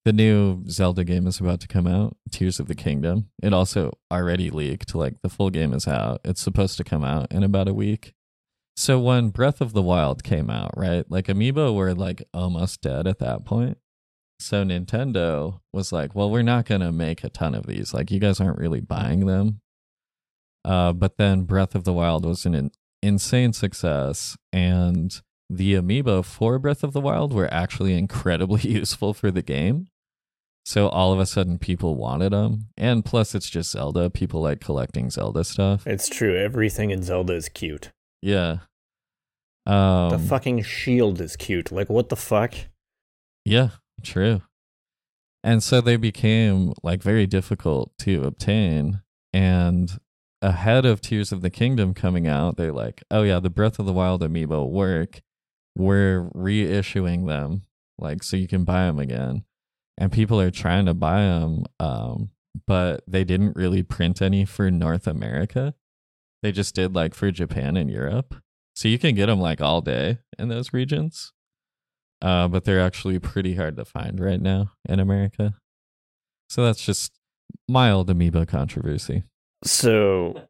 [0.05, 3.29] The new Zelda game is about to come out, Tears of the Kingdom.
[3.43, 6.21] It also already leaked, like the full game is out.
[6.23, 8.13] It's supposed to come out in about a week.
[8.77, 11.03] So when Breath of the Wild came out, right?
[11.09, 13.77] Like Amiibo were like almost dead at that point.
[14.39, 17.93] So Nintendo was like, "Well, we're not going to make a ton of these.
[17.93, 19.59] Like you guys aren't really buying them."
[20.63, 22.71] Uh but then Breath of the Wild was an in-
[23.01, 29.31] insane success and the amiibo for Breath of the Wild were actually incredibly useful for
[29.31, 29.87] the game.
[30.65, 32.67] So all of a sudden people wanted them.
[32.77, 34.09] And plus it's just Zelda.
[34.09, 35.87] People like collecting Zelda stuff.
[35.87, 36.37] it's true.
[36.37, 37.91] Everything in Zelda is cute.
[38.21, 38.57] Yeah.
[39.65, 41.71] Um the fucking shield is cute.
[41.71, 42.53] Like, what the fuck?
[43.45, 43.69] Yeah,
[44.03, 44.41] true.
[45.43, 49.01] And so they became like very difficult to obtain.
[49.33, 49.97] And
[50.41, 53.85] ahead of Tears of the Kingdom coming out, they're like, oh yeah, the Breath of
[53.85, 55.21] the Wild amiibo work.
[55.79, 57.63] We're reissuing them,
[57.97, 59.45] like so you can buy them again.
[59.97, 62.29] And people are trying to buy them, um,
[62.67, 65.73] but they didn't really print any for North America.
[66.41, 68.35] They just did like for Japan and Europe.
[68.75, 71.33] So you can get them like all day in those regions
[72.21, 75.55] uh, but they're actually pretty hard to find right now in America.
[76.49, 77.13] So that's just
[77.67, 79.23] mild amiibo controversy.
[79.63, 80.41] So,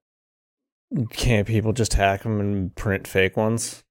[1.11, 3.83] can't people just hack them and print fake ones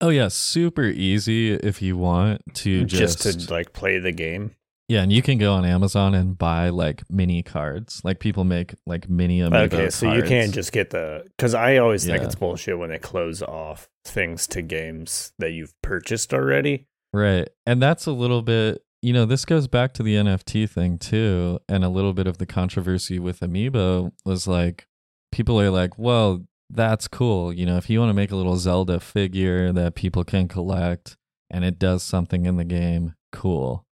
[0.00, 4.54] Oh yeah, super easy if you want to just, just, to like play the game?
[4.88, 8.00] yeah, and you can go on Amazon and buy like mini cards.
[8.04, 9.72] Like people make like mini amiibo.
[9.72, 12.24] Okay, so you can't just get the because I always think Yeah.
[12.26, 16.86] it's bullshit when they close off things to games that you've purchased already.
[17.12, 17.48] Right.
[17.66, 21.58] And that's a little bit, you know, this goes back to the NFT thing too.
[21.68, 24.86] And a little bit of the controversy with Amiibo was like,
[25.32, 27.52] people are like, well, that's cool.
[27.52, 31.16] You know, if you want to make a little Zelda figure that people can collect
[31.50, 33.84] and it does something in the game, cool.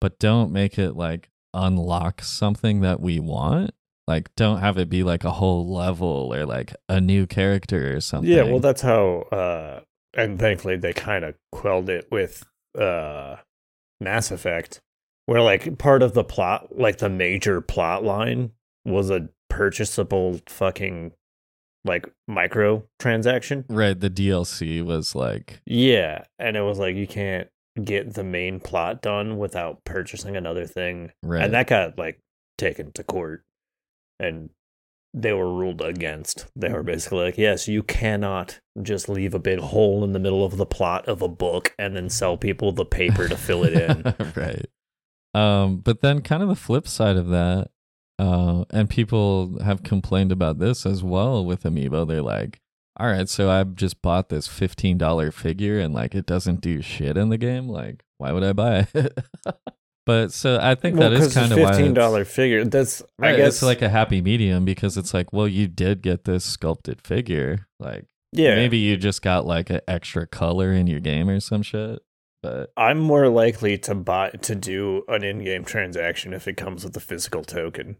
[0.00, 3.72] But don't make it like unlock something that we want.
[4.06, 8.00] Like, don't have it be like a whole level or like a new character or
[8.00, 8.30] something.
[8.30, 9.22] Yeah, well, that's how.
[9.30, 9.80] uh
[10.14, 12.44] And thankfully, they kind of quelled it with
[12.78, 13.36] uh
[14.00, 14.80] Mass Effect,
[15.26, 18.52] where like part of the plot, like the major plot line,
[18.84, 21.12] was a purchasable fucking
[21.84, 23.64] like micro transaction.
[23.68, 23.98] right.
[23.98, 27.48] The DLC was like, Yeah, and it was like you can't
[27.82, 31.42] get the main plot done without purchasing another thing, right.
[31.42, 32.20] and that got like
[32.58, 33.44] taken to court,
[34.18, 34.50] and
[35.12, 36.46] they were ruled against.
[36.54, 40.44] They were basically like, yes, you cannot just leave a big hole in the middle
[40.44, 43.72] of the plot of a book and then sell people the paper to fill it
[43.72, 44.14] in.
[44.36, 44.66] right.
[45.34, 47.70] Um, but then kind of the flip side of that,
[48.20, 52.06] uh, and people have complained about this as well with Amiibo.
[52.06, 52.60] They're like,
[52.98, 56.82] all right, so I've just bought this fifteen dollar figure and like it doesn't do
[56.82, 57.66] shit in the game.
[57.66, 59.18] Like, why would I buy it?
[60.06, 62.62] but so I think well, that is kind of why $15 figure.
[62.66, 66.02] That's Right, I guess it's like a happy medium because it's like, well, you did
[66.02, 67.66] get this sculpted figure.
[67.78, 68.54] Like, yeah.
[68.54, 72.00] maybe you just got like an extra color in your game or some shit.
[72.42, 76.94] But I'm more likely to buy to do an in-game transaction if it comes with
[76.96, 77.96] a physical token.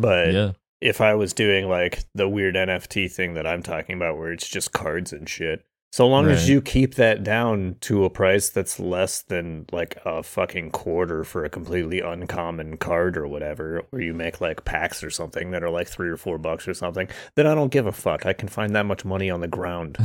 [0.00, 4.18] But yeah, if I was doing like the weird NFT thing that I'm talking about
[4.18, 5.64] where it's just cards and shit,
[5.94, 10.24] so long as you keep that down to a price that's less than like a
[10.24, 15.10] fucking quarter for a completely uncommon card or whatever, or you make like packs or
[15.10, 17.92] something that are like 3 or 4 bucks or something, then I don't give a
[17.92, 18.26] fuck.
[18.26, 19.96] I can find that much money on the ground.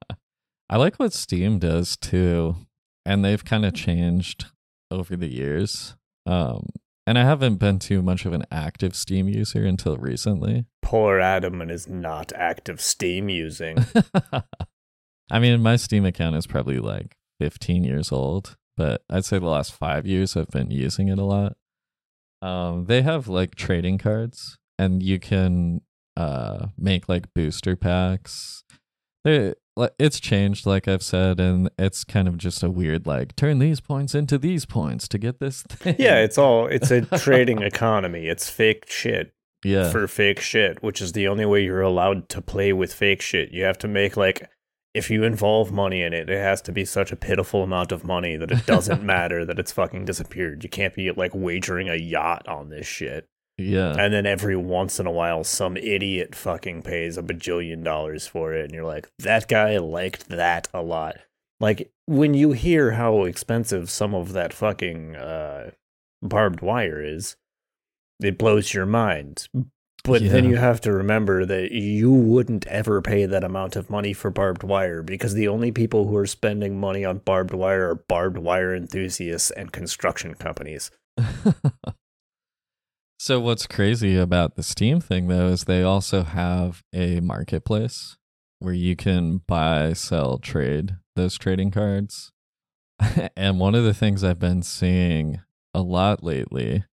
[0.70, 2.56] I like what Steam does too,
[3.04, 4.46] and they've kind of changed
[4.90, 5.96] over the years.
[6.24, 6.70] Um,
[7.10, 10.66] and I haven't been too much of an active Steam user until recently.
[10.80, 13.78] Poor Adam and his not active Steam using.
[15.28, 19.46] I mean, my Steam account is probably like 15 years old, but I'd say the
[19.46, 21.56] last five years I've been using it a lot.
[22.42, 25.80] Um, they have like trading cards, and you can
[26.16, 28.62] uh make like booster packs.
[29.24, 29.54] They like
[29.98, 33.80] it's changed, like I've said, and it's kind of just a weird like turn these
[33.80, 35.96] points into these points to get this thing.
[35.98, 38.26] yeah, it's all it's a trading economy.
[38.28, 39.32] It's fake shit.
[39.64, 43.22] yeah, for fake shit, which is the only way you're allowed to play with fake
[43.22, 43.52] shit.
[43.52, 44.48] You have to make like
[44.92, 48.04] if you involve money in it, it has to be such a pitiful amount of
[48.04, 50.64] money that it doesn't matter that it's fucking disappeared.
[50.64, 53.28] You can't be like wagering a yacht on this shit.
[53.60, 53.94] Yeah.
[53.98, 58.54] And then every once in a while some idiot fucking pays a bajillion dollars for
[58.54, 61.16] it and you're like, that guy liked that a lot.
[61.60, 65.70] Like when you hear how expensive some of that fucking uh
[66.22, 67.36] barbed wire is,
[68.20, 69.48] it blows your mind.
[70.04, 74.14] But then you have to remember that you wouldn't ever pay that amount of money
[74.14, 77.94] for barbed wire because the only people who are spending money on barbed wire are
[77.96, 80.90] barbed wire enthusiasts and construction companies.
[83.22, 88.16] so what's crazy about the Steam thing though is they also have a marketplace
[88.60, 92.32] where you can buy, sell, trade those trading cards.
[93.36, 95.42] and one of the things I've been seeing
[95.74, 96.84] a lot lately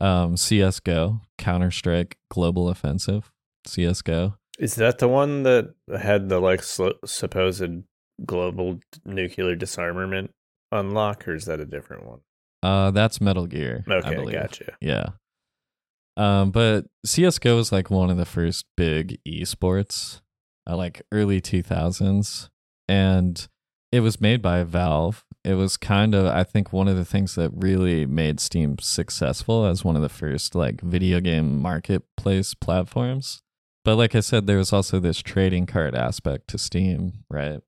[0.00, 3.30] um CS:GO, Counter-Strike Global Offensive,
[3.68, 4.34] CS:GO.
[4.58, 7.84] Is that the one that had the like sl- supposed
[8.26, 10.32] global nuclear disarmament
[10.72, 12.20] unlock, or is that a different one?
[12.64, 13.84] Uh that's Metal Gear.
[13.88, 14.76] Okay, gotcha.
[14.80, 15.10] Yeah.
[16.16, 20.20] Um, but CS:GO is like one of the first big esports,
[20.68, 22.48] uh, like early 2000s,
[22.88, 23.48] and
[23.92, 25.24] it was made by Valve.
[25.44, 29.64] It was kind of, I think, one of the things that really made Steam successful
[29.64, 33.42] as one of the first like video game marketplace platforms.
[33.84, 37.60] But like I said, there was also this trading card aspect to Steam, right?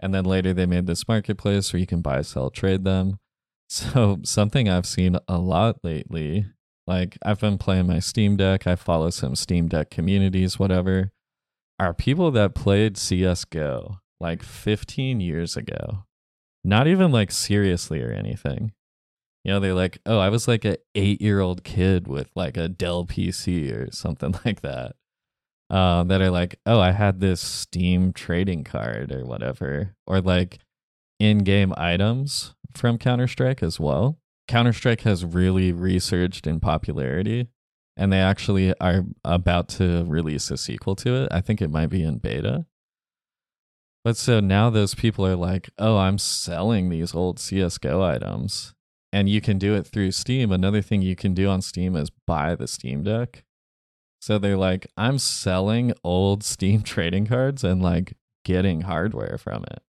[0.00, 3.18] And then later they made this marketplace where you can buy, sell, trade them.
[3.66, 6.46] So something I've seen a lot lately,
[6.86, 11.12] like I've been playing my Steam Deck, I follow some Steam Deck communities, whatever,
[11.78, 16.04] are people that played CS:GO like 15 years ago.
[16.64, 18.72] Not even like seriously or anything.
[19.44, 23.04] You know, they're like, "Oh, I was like a 8-year-old kid with like a Dell
[23.04, 24.96] PC or something like that."
[25.70, 30.58] Uh, that are like, "Oh, I had this Steam trading card or whatever." Or like
[31.20, 34.18] in-game items from Counter-Strike as well.
[34.48, 37.48] Counter-Strike has really resurged in popularity
[37.96, 41.28] and they actually are about to release a sequel to it.
[41.30, 42.66] I think it might be in beta.
[44.04, 48.74] But so now those people are like, "Oh, I'm selling these old CS:GO items."
[49.12, 50.50] And you can do it through Steam.
[50.50, 53.44] Another thing you can do on Steam is buy the Steam Deck.
[54.20, 58.14] So they're like, "I'm selling old Steam trading cards and like
[58.44, 59.82] getting hardware from it."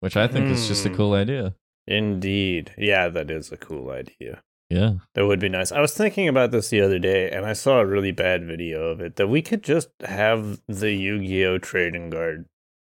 [0.00, 0.94] Which I think is just a Hmm.
[0.96, 1.54] cool idea.
[1.90, 2.72] Indeed.
[2.78, 4.42] Yeah, that is a cool idea.
[4.70, 4.94] Yeah.
[5.14, 5.72] That would be nice.
[5.72, 8.84] I was thinking about this the other day and I saw a really bad video
[8.84, 11.58] of it that we could just have the Yu Gi Oh!
[11.58, 12.46] trading card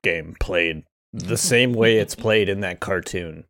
[0.03, 0.83] game played
[1.13, 3.45] the same way it's played in that cartoon.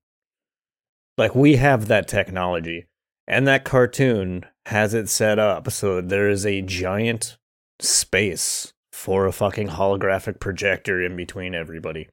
[1.16, 2.86] Like, we have that technology,
[3.26, 7.36] and that cartoon has it set up so there is a giant
[7.78, 12.08] space for a fucking holographic projector in between everybody.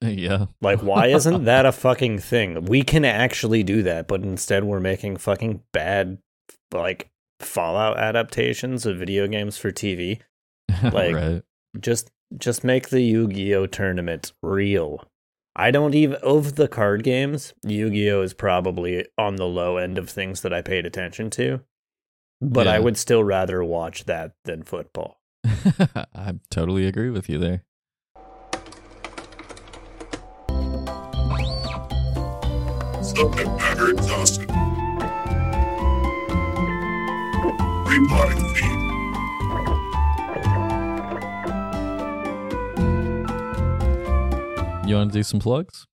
[0.00, 0.46] Yeah.
[0.60, 2.64] Like, why isn't that a fucking thing?
[2.66, 6.18] We can actually do that, but instead we're making fucking bad,
[6.72, 10.20] like, Fallout adaptations of video games for TV.
[10.82, 11.42] Like- right.
[11.80, 15.04] Just, just make the Yu-Gi-Oh tournament real.
[15.56, 17.52] I don't even of the card games.
[17.64, 21.60] Yu-Gi-Oh is probably on the low end of things that I paid attention to,
[22.40, 25.20] but I would still rather watch that than football.
[25.44, 27.64] I totally agree with you there.
[33.18, 34.48] Subject matter exhausted.
[37.84, 38.78] Replotting theme.
[44.86, 45.88] You want to do some plugs?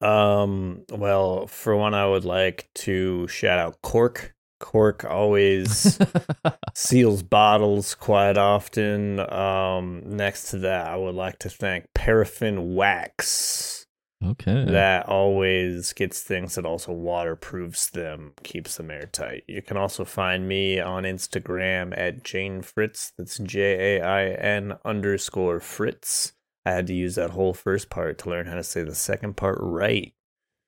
[0.00, 4.34] Um, well, for one, I would like to shout out Cork.
[4.58, 5.98] Cork always
[6.74, 9.20] seals bottles quite often.
[9.30, 13.79] Um, next to that, I would like to thank Paraffin Wax.
[14.22, 14.64] Okay.
[14.66, 19.44] That always gets things that also waterproofs them, keeps them airtight.
[19.48, 23.12] You can also find me on Instagram at Jain Fritz.
[23.16, 26.34] That's J A I N underscore Fritz.
[26.66, 29.38] I had to use that whole first part to learn how to say the second
[29.38, 30.12] part right.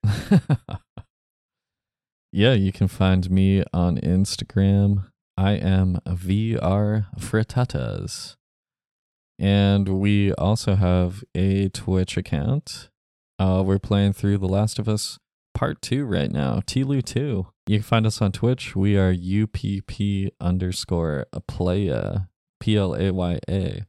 [2.33, 5.09] yeah, you can find me on Instagram.
[5.37, 8.37] I am VR Frittatas.
[9.39, 12.89] And we also have a Twitch account.
[13.39, 15.19] Uh, we're playing through The Last of Us
[15.55, 17.47] Part 2 right now, Tilu 2.
[17.67, 18.75] You can find us on Twitch.
[18.75, 22.29] We are UPP underscore playa,
[22.61, 23.83] P L A Y A.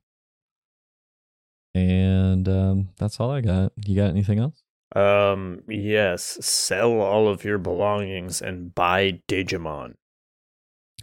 [1.76, 3.72] And um, that's all I got.
[3.86, 4.64] You got anything else?
[4.96, 9.96] Um, yes, sell all of your belongings and buy Digimon.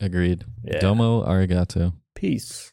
[0.01, 0.45] Agreed.
[0.63, 0.79] Yeah.
[0.79, 1.95] Domo arigato.
[2.15, 2.73] Peace.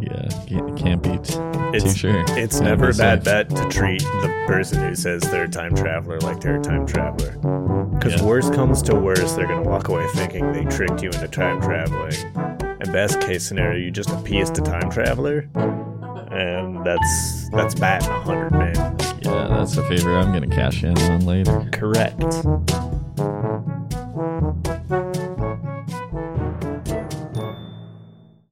[0.00, 1.24] Yeah, can't, can't beat.
[1.24, 1.40] Too
[1.74, 2.24] It's sure.
[2.28, 3.24] it's never a bad safe.
[3.24, 6.86] bet to treat the person who says they're a time traveler like they're a time
[6.86, 7.32] traveler.
[7.94, 8.24] Because Yeah.
[8.26, 12.14] worst comes to worst, they're gonna walk away thinking they tricked you into time traveling.
[12.80, 15.48] And best case scenario, you just appease the time traveler,
[16.30, 18.96] and that's that's batting a hundred, man.
[19.22, 21.68] Yeah, that's a favor I'm gonna cash in on later.
[21.72, 22.22] Correct.